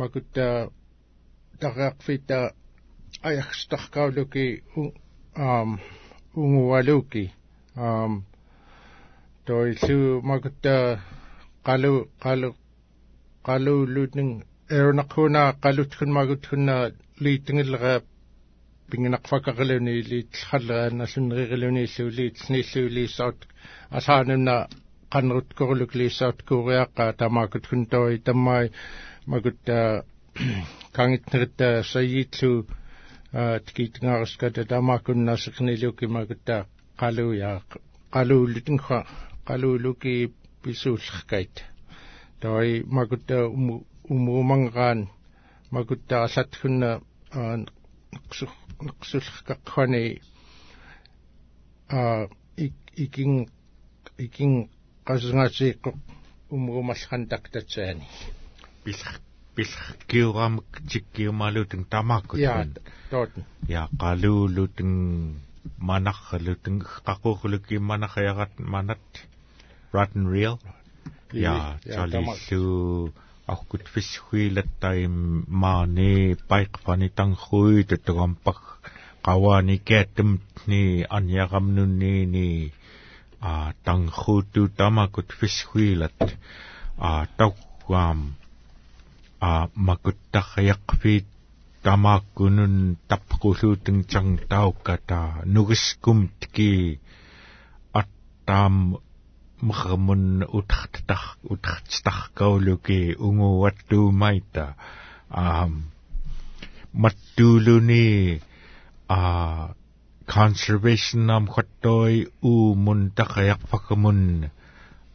[0.00, 0.70] макутта
[1.60, 2.38] тариарфита
[3.28, 4.46] аярстаркаулуки
[5.36, 5.70] аам
[6.34, 7.24] унгуалуки
[7.76, 8.12] аам
[9.50, 9.98] toi lu
[10.30, 10.74] makutta
[11.68, 11.92] qalu
[12.24, 12.48] qalu
[13.48, 14.32] qalu lutning
[14.76, 16.76] erunaqhuna qalutkun magutkunna
[17.24, 18.04] liitingilleraap
[18.90, 23.40] pinginaqfakariluni liitllharleraanallunneririluni illuuliitllniilluuliissaut
[23.98, 24.56] асаанунна
[25.14, 28.66] каннеруткорулук лиссаат кууриааққаа тамаакуткун тори таммаи
[29.32, 29.78] макутта
[30.96, 32.52] кангитнериттаа саиитлу
[33.66, 36.56] тикиитингаарската тамаакуннаасеқнилуки макутта
[37.00, 37.68] қалуяақ
[38.14, 38.98] қалууллутинха
[39.46, 40.14] qaluuluki
[40.62, 41.54] pisuullerkait
[42.40, 43.74] tawai makutta umu
[44.14, 44.98] umuumangaan
[45.70, 46.90] makutta asatkunna
[48.84, 50.04] neqsullerkaqqani
[51.98, 52.00] a
[53.04, 53.32] ikin
[54.26, 54.52] ikin
[55.06, 55.84] qasungaasiiqq
[56.54, 58.06] umuumallerqantaqtatsaani
[58.84, 59.20] pillerq
[59.54, 63.30] пилхкиурамак тиккиумаалуутэн тамааккут яатан
[63.76, 64.92] яа қалуулутэн
[65.88, 66.76] манарралутэн
[67.06, 69.04] қақуурулуки манарриарат манат.
[69.92, 70.58] Rotten Reel.
[71.32, 73.12] Ja, Charlie
[73.54, 75.14] ақкут фисхуилаттаим
[75.62, 78.60] маани пайқфани танхуи тутугампах
[79.26, 80.82] қаваани кааттамтни
[81.18, 82.72] аниарамнунниини
[83.40, 86.18] а танхуту тамакут фисхуилат
[87.08, 88.18] а тауам
[89.40, 91.26] а макуттарриақфиит
[91.82, 92.74] тамааккунун
[93.10, 95.20] таппақулуутэн чарнтаукката
[95.54, 97.00] нугискум тики
[98.00, 98.76] аттаам
[99.62, 104.74] махмун утартар утартаркаулуки унгуаттуумайта
[105.30, 105.72] аам.
[106.92, 108.42] Маттуулуни
[109.08, 109.74] а
[110.26, 114.50] conservation nam khottoi u mun takayak pakamun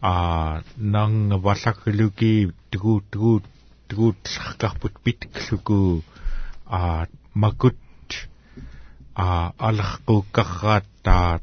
[0.02, 0.14] а
[0.94, 1.14] нан
[1.46, 2.36] валахлуги
[2.72, 3.36] тгүү тгүү
[3.90, 6.04] тгүү тлахгарпут питклугу
[6.68, 7.80] а макут
[9.16, 9.28] а
[9.68, 11.40] алахгууккарраат таа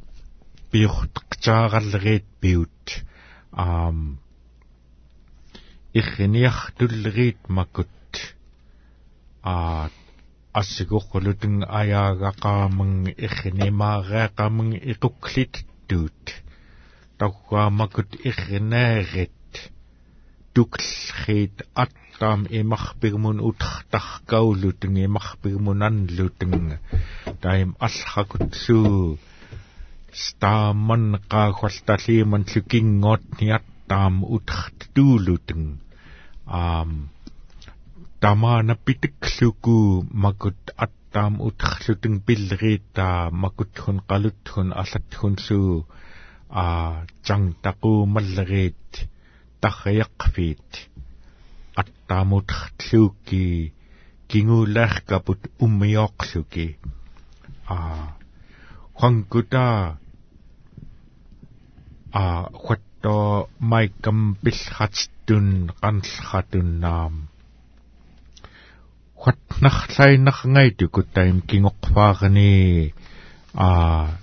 [0.73, 3.05] пиортеқтаагарлерит пиут
[3.53, 4.19] аам
[5.93, 7.89] ирриниартуллерит макут.
[9.43, 9.91] Аа
[10.61, 12.93] ассигоққулутин аяагақааман
[13.25, 16.25] ирринимаареақаман иқукклиттуут
[17.19, 19.55] таккаамакут ирринаарит
[20.55, 26.79] туклхит аттаам имарпигмун утартаркаулутин имарпигмун анлутин
[27.41, 29.19] таим аллхакутсуу
[30.13, 35.65] стаамман qaakhualtaliiman lukingootniattaam utartuulutun
[36.61, 36.91] aam
[38.21, 39.77] tamaanapitekluku
[40.25, 45.73] makut attaam utarlutun pilleriittaa makutgun qalutgun allatgun suu
[46.63, 46.67] a
[47.25, 48.91] tjangtaquumalleriit
[49.61, 50.71] tarriaqfiit
[51.81, 53.45] attaamuttartluukki
[54.29, 56.67] kinguulaarkaput ummiooqluki
[57.75, 57.77] a
[59.01, 59.97] Хангута
[62.13, 67.29] а хатто майкам пиллхатстун qanllratуннаам
[69.23, 72.95] хатнарлайнарнгайтуку таим кингоқфаарни
[73.55, 74.19] а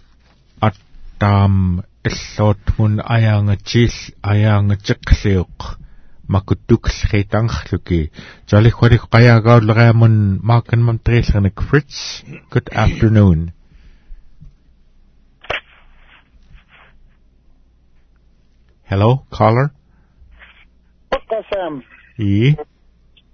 [0.60, 5.78] аттаам аллоотмун аяангатсиил аяангатеқлиоқ
[6.28, 8.12] макуттуклхитангерлуки
[8.52, 13.52] жалихвалик қаяагаулериамун маркенмам триллерник фритz good afternoon
[18.90, 19.70] Hello, caller.
[21.12, 21.84] Утасам.
[22.18, 22.58] И.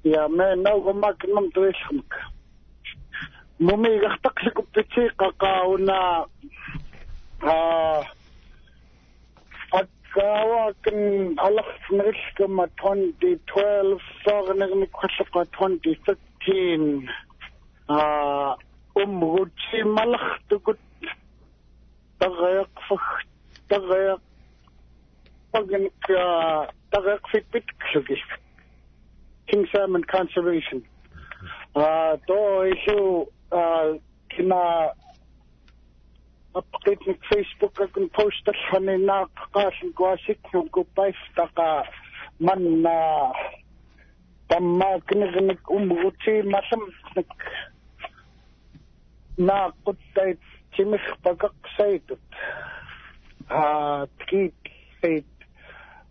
[0.03, 2.11] Я мэ науга макнам туэлхмк.
[3.59, 6.25] Муми гахтаклик уппити какауна
[7.41, 8.03] а
[9.71, 17.09] аккавакн алахснэрилкма 2012 сорнерми куллега 2013
[17.87, 18.57] а
[18.93, 20.79] умгучи малахтугут
[22.19, 23.23] тагаякфах
[23.69, 24.34] тагаякфах
[25.55, 26.11] qagnik
[26.91, 28.23] taqaqfitpit klugis
[29.47, 30.83] king salmon conservation
[31.75, 32.37] а то
[32.73, 32.97] ещё
[34.29, 34.63] кина
[36.53, 39.25] аппетник фейсбук акн пост алхани наа
[39.55, 41.67] qaallin quasik nukupais taqa
[42.39, 42.97] manna
[44.49, 46.83] таммаакнерник умгути малам
[47.15, 47.33] ник
[49.37, 50.39] наа quttait
[50.75, 52.27] timir paqaqsaitut
[53.49, 54.55] а ткит
[55.01, 55.34] сайт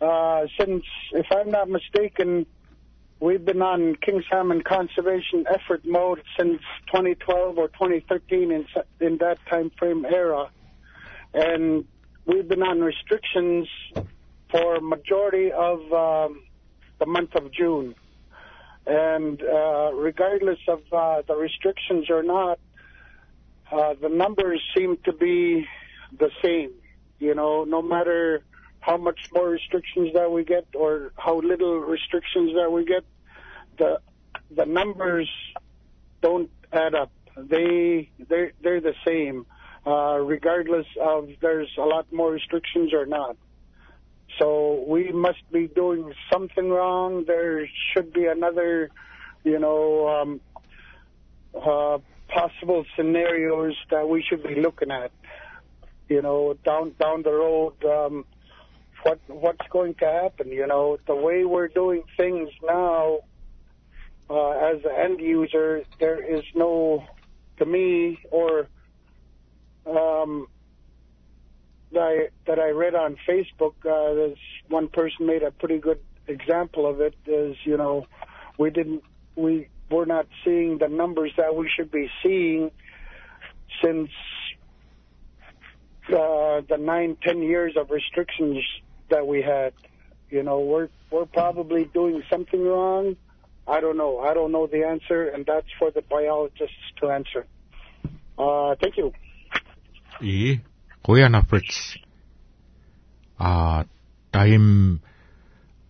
[0.00, 2.46] uh, since if I'm not mistaken
[3.24, 8.66] We've been on King Salmon conservation effort mode since 2012 or 2013 in,
[9.00, 10.50] in that time frame era.
[11.32, 11.86] And
[12.26, 13.66] we've been on restrictions
[14.50, 16.42] for majority of um,
[16.98, 17.94] the month of June.
[18.86, 22.58] And uh, regardless of uh, the restrictions or not,
[23.72, 25.66] uh, the numbers seem to be
[26.18, 26.72] the same.
[27.20, 28.42] You know, no matter
[28.84, 33.04] how much more restrictions that we get or how little restrictions that we get,
[33.78, 34.00] the
[34.50, 35.30] the numbers
[36.20, 37.10] don't add up.
[37.36, 39.46] They they they're the same,
[39.86, 43.36] uh, regardless of there's a lot more restrictions or not.
[44.38, 47.24] So we must be doing something wrong.
[47.24, 48.90] There should be another
[49.44, 50.40] you know, um,
[51.54, 51.98] uh,
[52.28, 55.12] possible scenarios that we should be looking at.
[56.08, 58.24] You know, down down the road, um,
[59.04, 60.48] what what's going to happen?
[60.50, 63.20] You know, the way we're doing things now,
[64.28, 67.04] uh, as an end user, there is no,
[67.58, 68.66] to me, or
[69.86, 70.48] um,
[71.92, 73.74] that I that I read on Facebook.
[73.84, 77.14] Uh, there's one person made a pretty good example of it.
[77.26, 78.06] Is you know,
[78.58, 79.04] we didn't
[79.36, 82.70] we we're not seeing the numbers that we should be seeing
[83.82, 84.10] since
[86.08, 88.64] uh, the nine ten years of restrictions
[89.14, 89.72] that we had.
[90.30, 93.16] You know, we're we're probably doing something wrong.
[93.66, 94.18] I don't know.
[94.18, 97.46] I don't know the answer, and that's for the biologists to answer.
[98.36, 99.12] Uh, thank you.
[100.22, 100.60] 예,
[101.02, 102.00] 고야 나프츠.
[103.38, 103.84] 아,
[104.32, 105.00] 다임,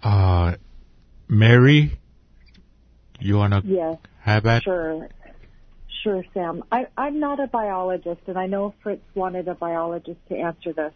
[0.01, 0.56] 아,
[1.28, 1.90] Mary,
[3.20, 4.62] you wanna yes, have that?
[4.62, 5.09] Sure,
[6.02, 6.64] sure, Sam.
[6.70, 10.92] I, I'm not a biologist, and I know Fritz wanted a biologist to answer this.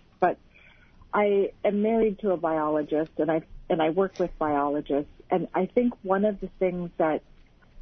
[1.12, 5.66] I am married to a biologist, and I and I work with biologists, and I
[5.66, 7.22] think one of the things that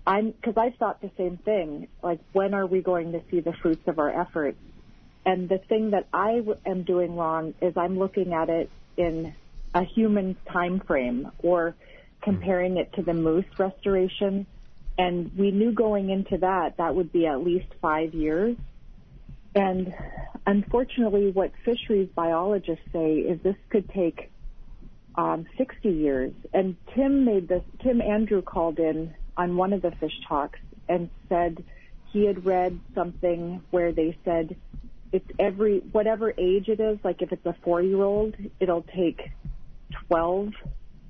[0.06, 3.52] I'm because I've thought the same thing, like when are we going to see the
[3.52, 4.58] fruits of our efforts?
[5.24, 9.34] And the thing that I w- am doing wrong is I'm looking at it in
[9.74, 11.74] a human time frame or
[12.22, 14.46] comparing it to the moose restoration.
[14.96, 18.56] And we knew going into that, that would be at least five years.
[19.56, 19.94] And
[20.46, 24.30] unfortunately, what fisheries biologists say is this could take
[25.16, 26.32] um, 60 years.
[26.52, 30.58] And Tim made this, Tim Andrew called in on one of the fish talks
[30.90, 31.64] and said
[32.12, 34.56] he had read something where they said
[35.10, 39.30] it's every, whatever age it is, like if it's a four year old, it'll take
[40.08, 40.52] 12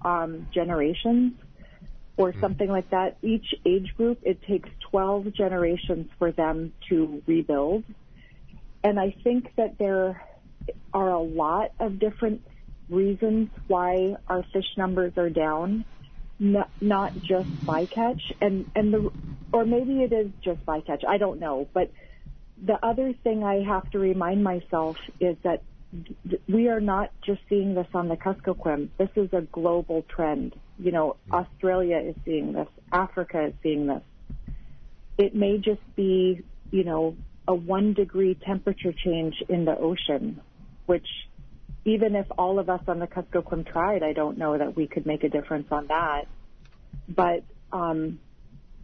[0.02, 1.32] um, generations
[2.16, 3.16] or something like that.
[3.23, 7.82] Each age group, it takes 12 generations for them to rebuild.
[8.86, 10.22] And I think that there
[10.94, 12.42] are a lot of different
[12.88, 15.84] reasons why our fish numbers are down,
[16.38, 19.10] not, not just bycatch, and and the
[19.52, 21.04] or maybe it is just bycatch.
[21.04, 21.90] I don't know, but
[22.64, 25.64] the other thing I have to remind myself is that
[26.48, 28.90] we are not just seeing this on the Kuskokwim.
[28.98, 30.54] This is a global trend.
[30.78, 32.68] You know, Australia is seeing this.
[32.92, 34.02] Africa is seeing this.
[35.18, 37.16] It may just be, you know,
[37.48, 40.40] a one degree temperature change in the ocean,
[40.86, 41.06] which
[41.85, 45.06] even if all of us on the Kuskokwim tried, I don't know that we could
[45.06, 46.23] make a difference on that.
[47.09, 48.18] But um,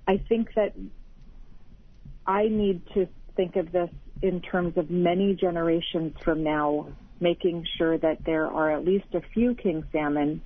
[0.07, 0.75] I think that
[2.27, 3.91] I need to think of this
[4.23, 6.87] in terms of many generations from now,
[7.19, 10.41] making sure that there are at least a few king salmon,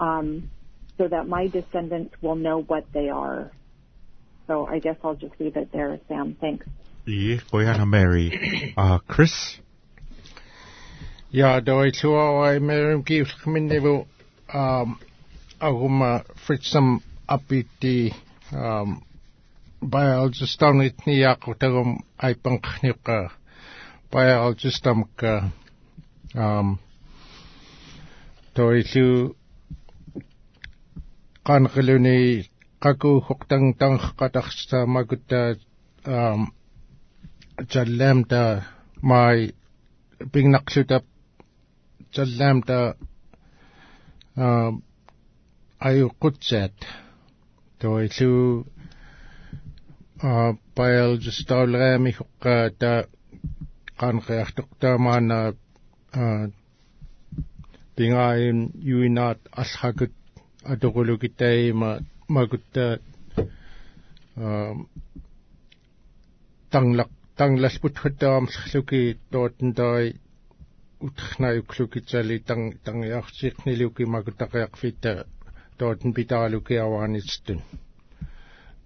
[0.00, 0.50] um,
[0.96, 3.52] so that my descendants will know what they are.
[4.46, 6.36] So I guess I'll just leave it there, Sam.
[6.40, 6.66] Thanks.
[7.06, 8.72] i Guyana Mary.
[8.76, 9.60] Uh, Chris?
[11.30, 14.06] Ja, då är två år i Miriam Gifsk min nivå.
[15.58, 18.14] Aguma fritsam apiti
[19.80, 23.30] biologist-am itni jakutagum aipankniqa
[24.12, 25.50] biologist-amka
[28.54, 29.34] toilu
[31.46, 32.48] qanqiluni
[32.82, 35.56] qakuuqtangtangqatarsa makutta
[36.06, 36.55] um
[37.64, 38.64] жалламта
[39.02, 39.54] май
[40.32, 41.04] пигнарлутап
[42.14, 42.96] жалламта
[44.36, 44.72] аа
[45.80, 46.76] аюккутсаат
[47.80, 48.66] тоилу
[50.22, 52.92] аа биологистолрэми хуккаата
[53.96, 55.40] канреартортаамаана
[56.12, 56.50] аа
[57.96, 58.58] тингаим
[58.96, 60.12] юинаат алхагут
[60.72, 61.90] атоқулукитаима
[62.28, 63.00] магутта
[64.36, 64.74] аа
[66.70, 70.16] тарлақ тарлалпут хатаамлерлуки туатнтари
[71.00, 75.12] утхнаюклуки цали тан тариарсиқнилуки макутақиарфита
[75.78, 77.60] туатн питаралуки авааниттун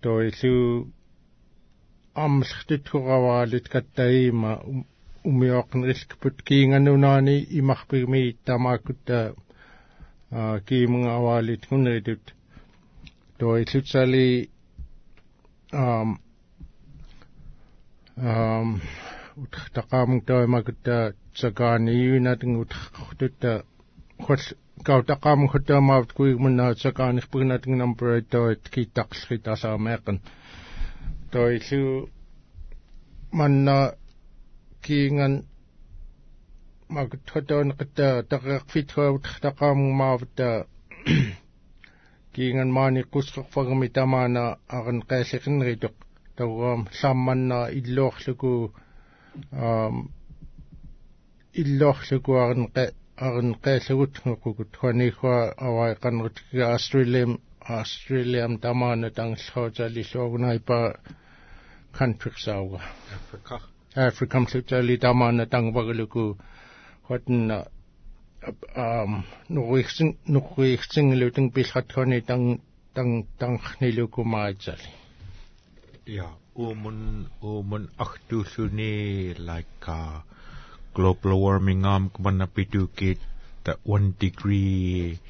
[0.03, 0.89] тоилу
[2.25, 4.53] амлхтутхураваалут каттаима
[5.31, 9.35] умиоқнериллкпут киинганунаани имарпигми тамаакутта
[10.31, 12.35] а киимнга аваалит хунеритут
[13.39, 14.51] тоилутсали
[15.73, 16.21] ам
[18.17, 18.81] ам
[19.43, 23.53] утхтақамтаамакутта сакааниюинатин утхқортутта
[24.25, 24.43] хол
[24.87, 30.17] каутақамхутаамаавт куигмунаа сакаанерпугнатин нампуаттауат киттарлри талаамаэққан
[31.33, 31.85] тоилу
[33.39, 33.79] манна
[34.85, 35.35] киинган
[36.97, 40.49] магтхотоон кътта тақиарфитхаутхтақаамгумаавта
[42.35, 44.45] киинган маани қусқерфагми тамаана
[44.77, 45.95] арен қааллиқиннеритуқ
[46.41, 48.53] тауам самманна иллуорлуку
[49.53, 49.97] аам
[51.63, 52.67] иллуорлукуарин
[53.27, 55.37] арин qeellagutngaqukut quaniikhua
[55.69, 57.33] avaiqannertikkiga Australian
[57.79, 60.79] Australian tamaana tangerluutali luagunaipa
[61.99, 62.81] countryxauga
[63.17, 63.61] Africa
[64.09, 66.25] African lutali tamaana tangvagaluku
[67.09, 67.59] huatna
[68.85, 72.47] um nuriixsin nuriixsingilutin pilratkhuni tang
[72.95, 75.00] tang tangnilukumaitsali
[76.07, 80.21] Ja, omen, omen, achtusune, like uh,
[80.95, 83.19] global warming am kemana pitu kit
[83.65, 85.21] the one degree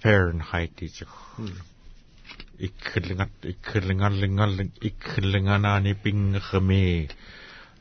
[0.00, 1.02] Fahrenheit is.
[1.36, 1.52] Hmm.
[2.58, 7.08] Ikkelingat, ikkelingan, lingan, ling, ikkelingan ani ping kami.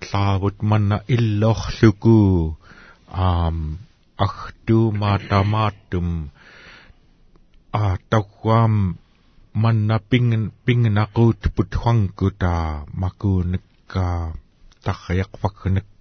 [0.03, 2.51] Sabut mana illoh suku.
[3.07, 3.79] Um,
[4.19, 6.27] achtu mata matum.
[7.71, 8.99] Ah, takwam
[9.61, 12.53] manna pingen pingena qut put khangkuta
[13.01, 14.05] makunekka
[14.83, 15.93] tarriaqvaknek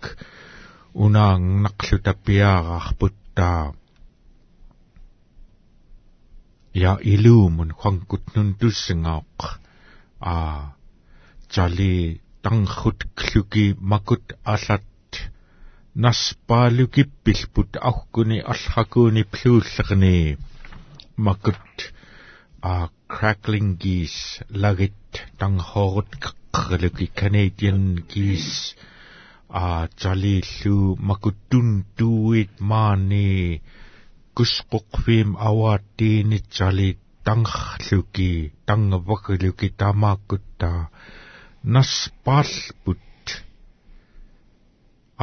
[1.04, 3.48] unaang naqluta piararputta
[6.82, 9.40] ya ilumun khangkutnun tussangauq
[10.32, 10.36] a
[11.52, 11.96] jali
[12.42, 14.82] tangkhut kluki makut alat.
[15.94, 20.38] Наспаалукиппилпут агкуни алхакууни плууллерни
[21.16, 21.76] макут
[22.62, 24.22] аа crackling geese
[24.62, 24.98] lagit
[25.38, 28.74] tang hogot kakkaluki Canadian geese
[29.62, 29.64] a
[30.00, 30.76] jali lu
[31.08, 33.28] makutun tuit mani
[34.36, 36.90] kusqoqvim awatini jali
[37.24, 38.32] tangluki
[38.66, 40.72] tangvakaluki tamakutta
[41.72, 41.92] nas
[42.24, 43.04] palput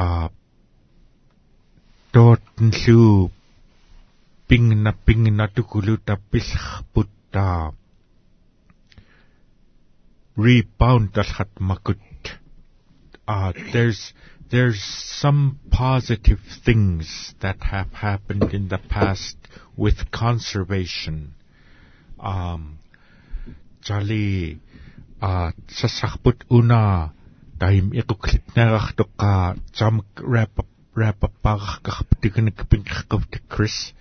[0.05, 0.07] a
[2.13, 3.03] tootnlu
[4.47, 7.45] pingna pingna tukulu tapilhputta
[10.45, 11.99] rebound talhat makut
[13.29, 14.13] uh, there's
[14.49, 19.37] there's some positive things that have happened in the past
[19.77, 21.35] with conservation.
[22.19, 22.79] Um,
[23.83, 24.57] Jali,
[25.21, 27.13] uh, sasakput una,
[27.59, 31.33] daim ikuklit narachtuka, jam wrap up, wrap up,
[33.47, 33.93] Chris.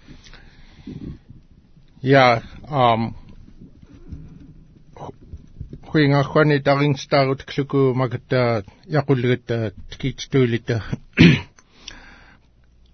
[2.01, 3.28] Ja, um
[5.90, 8.66] хуингаахвани таринстаарут клуку макаттаат
[9.01, 10.82] яқуллугаттаат киттуилита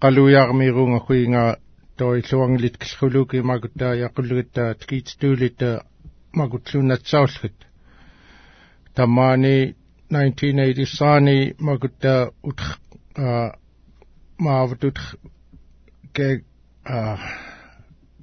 [0.01, 1.57] қалуяармирунга хуингаа
[1.97, 5.83] тоиллуангилит киллхулуки макуттаа яқуллугаттаат киттуилита
[6.33, 7.57] макутлунатсауллут
[8.95, 9.75] тамаани
[10.09, 12.59] 1980 саани макуттаа ут
[13.17, 13.55] а
[14.37, 14.97] маавтут
[16.13, 16.43] ке
[16.85, 17.17] а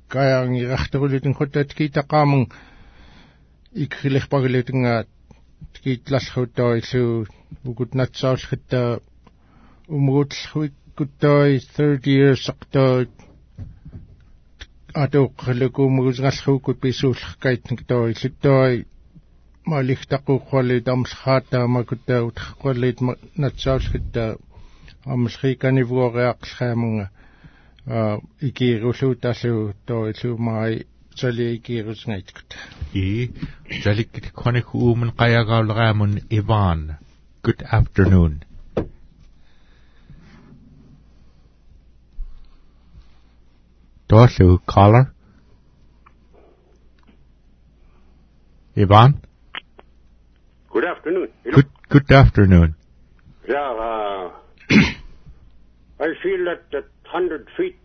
[0.08, 2.48] каянгирахтерулитин хуттаат китақаамун
[3.74, 5.08] икхилерпагилутингаат
[5.72, 7.26] тикитлалхутоиллуу
[7.64, 9.00] укутнатсаарлхатта
[9.88, 13.10] умгуутлхуиккуттой 30 years aqtoot
[15.04, 18.84] атоққалукуумгусгаллхууккут писууллахкайт нктоо иллуттоай
[19.72, 22.98] малихтаққуққуалли тамлхаата макутаа утаққуаллит
[23.42, 24.36] натсаарлхатта
[25.04, 27.10] амлхиканивуориақлхаамнга
[27.86, 30.86] а икирулуу талуу тоо илуумай
[31.21, 32.55] салиикиируснгaitkut
[32.93, 33.05] i
[33.85, 36.81] jalik khonik umun qayagaulraamun Ivan
[37.43, 38.43] good afternoon
[44.09, 45.05] Dollu caller
[48.77, 49.13] Ivan
[50.73, 51.29] Good afternoon.
[51.55, 52.75] good good afternoon
[53.49, 54.25] Yeah, uh,
[55.99, 57.77] I feel that at 100 feet,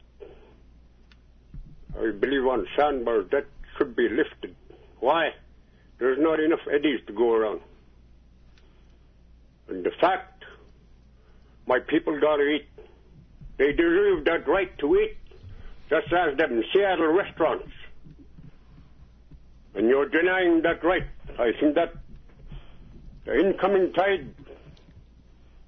[1.99, 3.45] I believe on sandbars, that
[3.77, 4.55] should be lifted.
[4.99, 5.31] Why?
[5.97, 7.61] There's not enough eddies to go around.
[9.67, 10.43] And the fact,
[11.65, 12.67] my people got to eat.
[13.57, 15.17] They deserve that right to eat,
[15.89, 17.71] just as them Seattle restaurants.
[19.73, 21.05] And you're denying that right.
[21.39, 21.93] I think that
[23.25, 24.33] the incoming tide,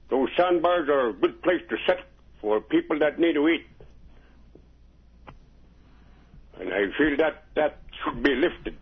[0.09, 1.99] those sandbars are a good place to set
[2.41, 3.65] for people that need to eat.
[6.59, 8.75] And I feel that that should be lifted.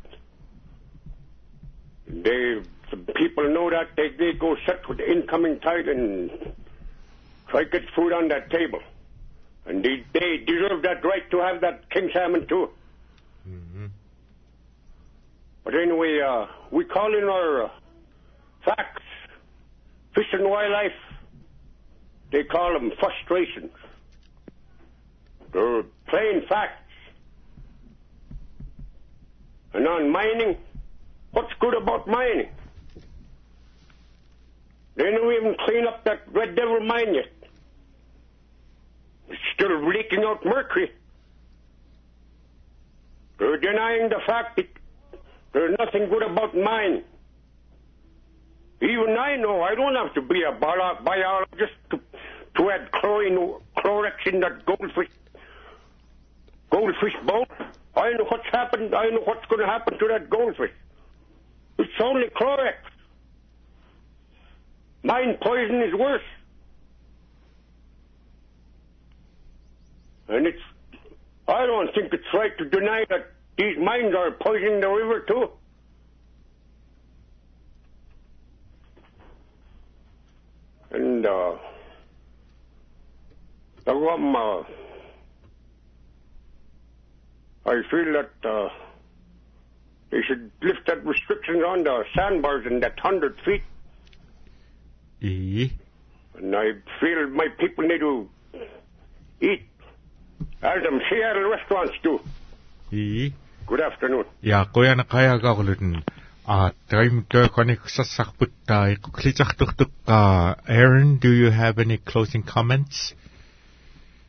[2.08, 6.32] They, the people know that they, they go sit with the incoming tide and
[7.50, 8.80] try to get food on that table.
[9.66, 12.70] And they, they deserve that right to have that king salmon too.
[15.64, 17.70] But anyway, uh, we call in our uh,
[18.64, 19.04] facts,
[20.16, 20.96] fish and wildlife.
[22.32, 23.72] They call them frustrations.
[25.52, 26.87] They're plain facts.
[29.86, 30.58] On mining.
[31.32, 32.50] What's good about mining?
[34.96, 37.32] They don't even clean up that Red Devil mine yet.
[39.30, 40.92] It's still leaking out mercury.
[43.38, 44.68] They're denying the fact that
[45.54, 47.04] there's nothing good about mining.
[48.82, 52.00] Even I know I don't have to be a biologist to,
[52.56, 55.10] to add chlorine, Clorox in that goldfish,
[56.72, 57.46] goldfish bowl.
[57.98, 58.94] I know what's happened.
[58.94, 60.72] I know what's going to happen to that goldfish.
[61.80, 62.76] It's only Clorox.
[65.04, 66.22] Mine poison is worse.
[70.28, 70.62] And it's,
[71.48, 75.50] I don't think it's right to deny that these mines are poisoning the river too.
[80.92, 81.56] And, uh,
[83.88, 84.64] um, uh,
[87.68, 88.70] I feel that, uh,
[90.10, 93.64] they should lift that restriction on the sandbars in that hundred feet.
[95.22, 95.72] E.
[96.36, 98.30] And I feel my people need to
[99.42, 99.64] eat
[100.62, 102.20] as them Seattle restaurants do.
[102.92, 103.34] E.
[103.66, 104.26] Good afternoon.
[104.42, 106.04] Ja, koya na kaya ka kulun.
[106.48, 108.96] Ah, time to konik sasakput tayo.
[108.96, 109.92] Kuklitzak tuk tuk.
[110.08, 113.14] Uh, Aaron, do you have any closing comments?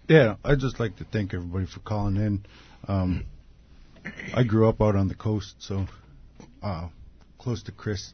[0.08, 2.44] Yeah, I'd just like to thank everybody for calling in.
[2.86, 3.24] Um,
[4.34, 5.86] I grew up out on the coast, so
[6.62, 6.88] uh,
[7.38, 8.12] close to Chris,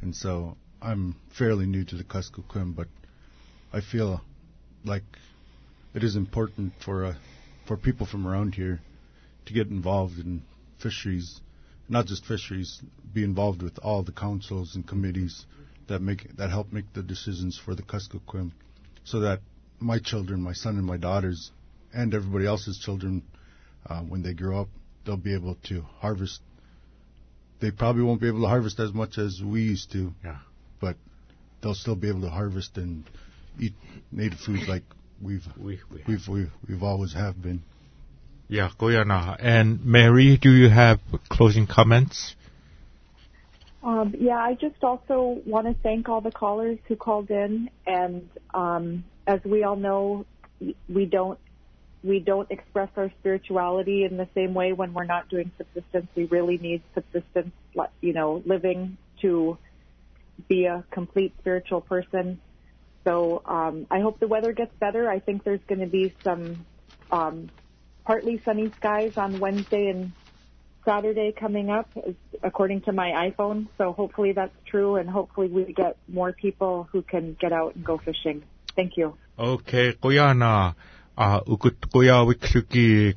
[0.00, 2.88] and so I'm fairly new to the Kuskokwim, but
[3.72, 4.22] I feel
[4.84, 5.04] like
[5.94, 7.14] it is important for uh,
[7.66, 8.80] for people from around here
[9.46, 10.42] to get involved in
[10.82, 11.40] fisheries,
[11.88, 12.80] not just fisheries,
[13.12, 15.44] be involved with all the councils and committees
[15.88, 18.52] that make that help make the decisions for the Kuskokwim,
[19.04, 19.40] so that
[19.78, 21.50] my children, my son and my daughters,
[21.92, 23.22] and everybody else's children,
[23.86, 24.68] uh, when they grow up,
[25.04, 26.40] they'll be able to harvest.
[27.60, 30.38] They probably won't be able to harvest as much as we used to, Yeah.
[30.80, 30.96] but
[31.62, 33.04] they'll still be able to harvest and
[33.58, 33.74] eat
[34.10, 34.82] native foods like
[35.20, 37.62] we've We, we we've we've, we've always have been.
[38.48, 39.36] Yeah, koya na.
[39.38, 40.98] And Mary, do you have
[41.28, 42.34] closing comments?
[43.82, 48.28] Um, yeah, I just also want to thank all the callers who called in, and
[48.52, 50.26] um, as we all know,
[50.88, 51.38] we don't
[52.02, 56.08] we don't express our spirituality in the same way when we're not doing subsistence.
[56.14, 57.52] We really need subsistence,
[58.00, 59.58] you know, living to
[60.48, 62.40] be a complete spiritual person.
[63.06, 65.10] So um, I hope the weather gets better.
[65.10, 66.64] I think there's going to be some
[67.10, 67.50] um,
[68.04, 70.12] partly sunny skies on Wednesday and
[70.84, 71.88] Saturday coming up,
[72.42, 73.68] according to my iPhone.
[73.76, 77.84] So hopefully that's true, and hopefully we get more people who can get out and
[77.84, 78.42] go fishing.
[78.76, 79.16] Thank you.
[79.38, 80.72] Okay, kuya na.
[81.20, 81.76] Uh, ukut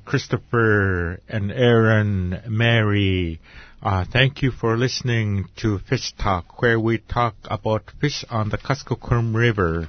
[0.04, 3.40] Christopher and Aaron, Mary.
[3.82, 8.58] Uh, thank you for listening to Fish Talk, where we talk about fish on the
[8.58, 9.88] Kuskokwim River.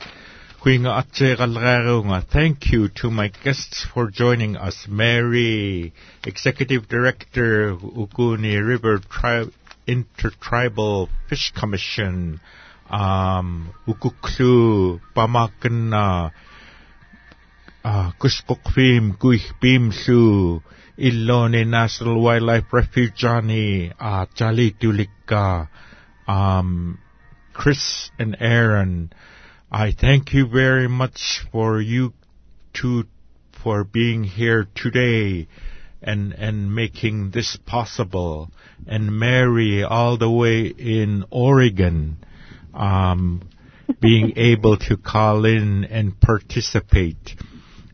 [2.33, 4.87] Thank you to my guests for joining us.
[4.89, 5.93] Mary,
[6.25, 9.51] Executive Director, Ukuni River Tri-
[9.89, 12.41] Intertribal Fish Commission.
[12.89, 16.31] Um, Ukuklu, Pamakana,
[17.85, 20.63] Kuskokwim, Guich Bimsu,
[20.99, 25.69] Ilone National Wildlife Refuge, uh, Jali Tulika,
[26.27, 26.99] um,
[27.53, 29.13] Chris and Aaron.
[29.71, 32.15] I thank you very much for you
[32.73, 33.05] two
[33.63, 35.49] for being here today
[36.03, 38.51] and and making this possible.
[38.87, 42.19] And Mary, all the way in Oregon,
[42.73, 43.49] um,
[44.01, 47.35] being able to call in and participate.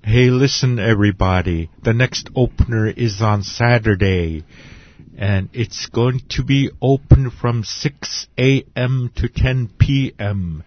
[0.03, 1.69] Hey, listen, everybody.
[1.83, 4.45] The next opener is on Saturday,
[5.19, 9.11] and it's going to be open from 6 a.m.
[9.17, 10.65] to 10 p.m.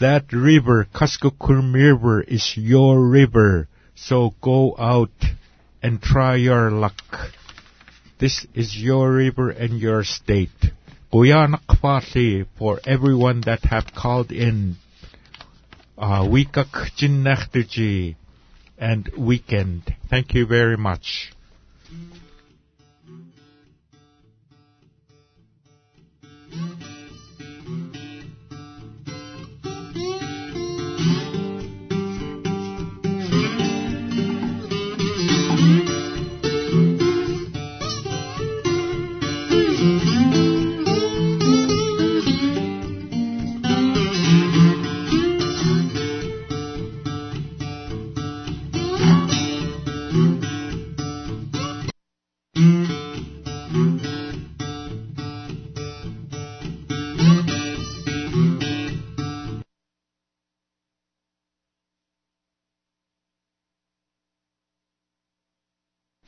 [0.00, 3.68] That river, Kuskokwim River, is your river.
[3.94, 5.16] So go out
[5.82, 7.00] and try your luck.
[8.18, 10.72] This is your river and your state.
[11.10, 14.76] Guyana Kwati for everyone that have called in.
[15.96, 16.28] Uh,
[18.84, 19.94] and weekend.
[20.10, 21.33] Thank you very much.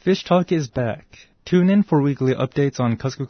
[0.07, 1.05] Fish Talk is back.
[1.45, 3.25] Tune in for weekly updates on Kuskokwim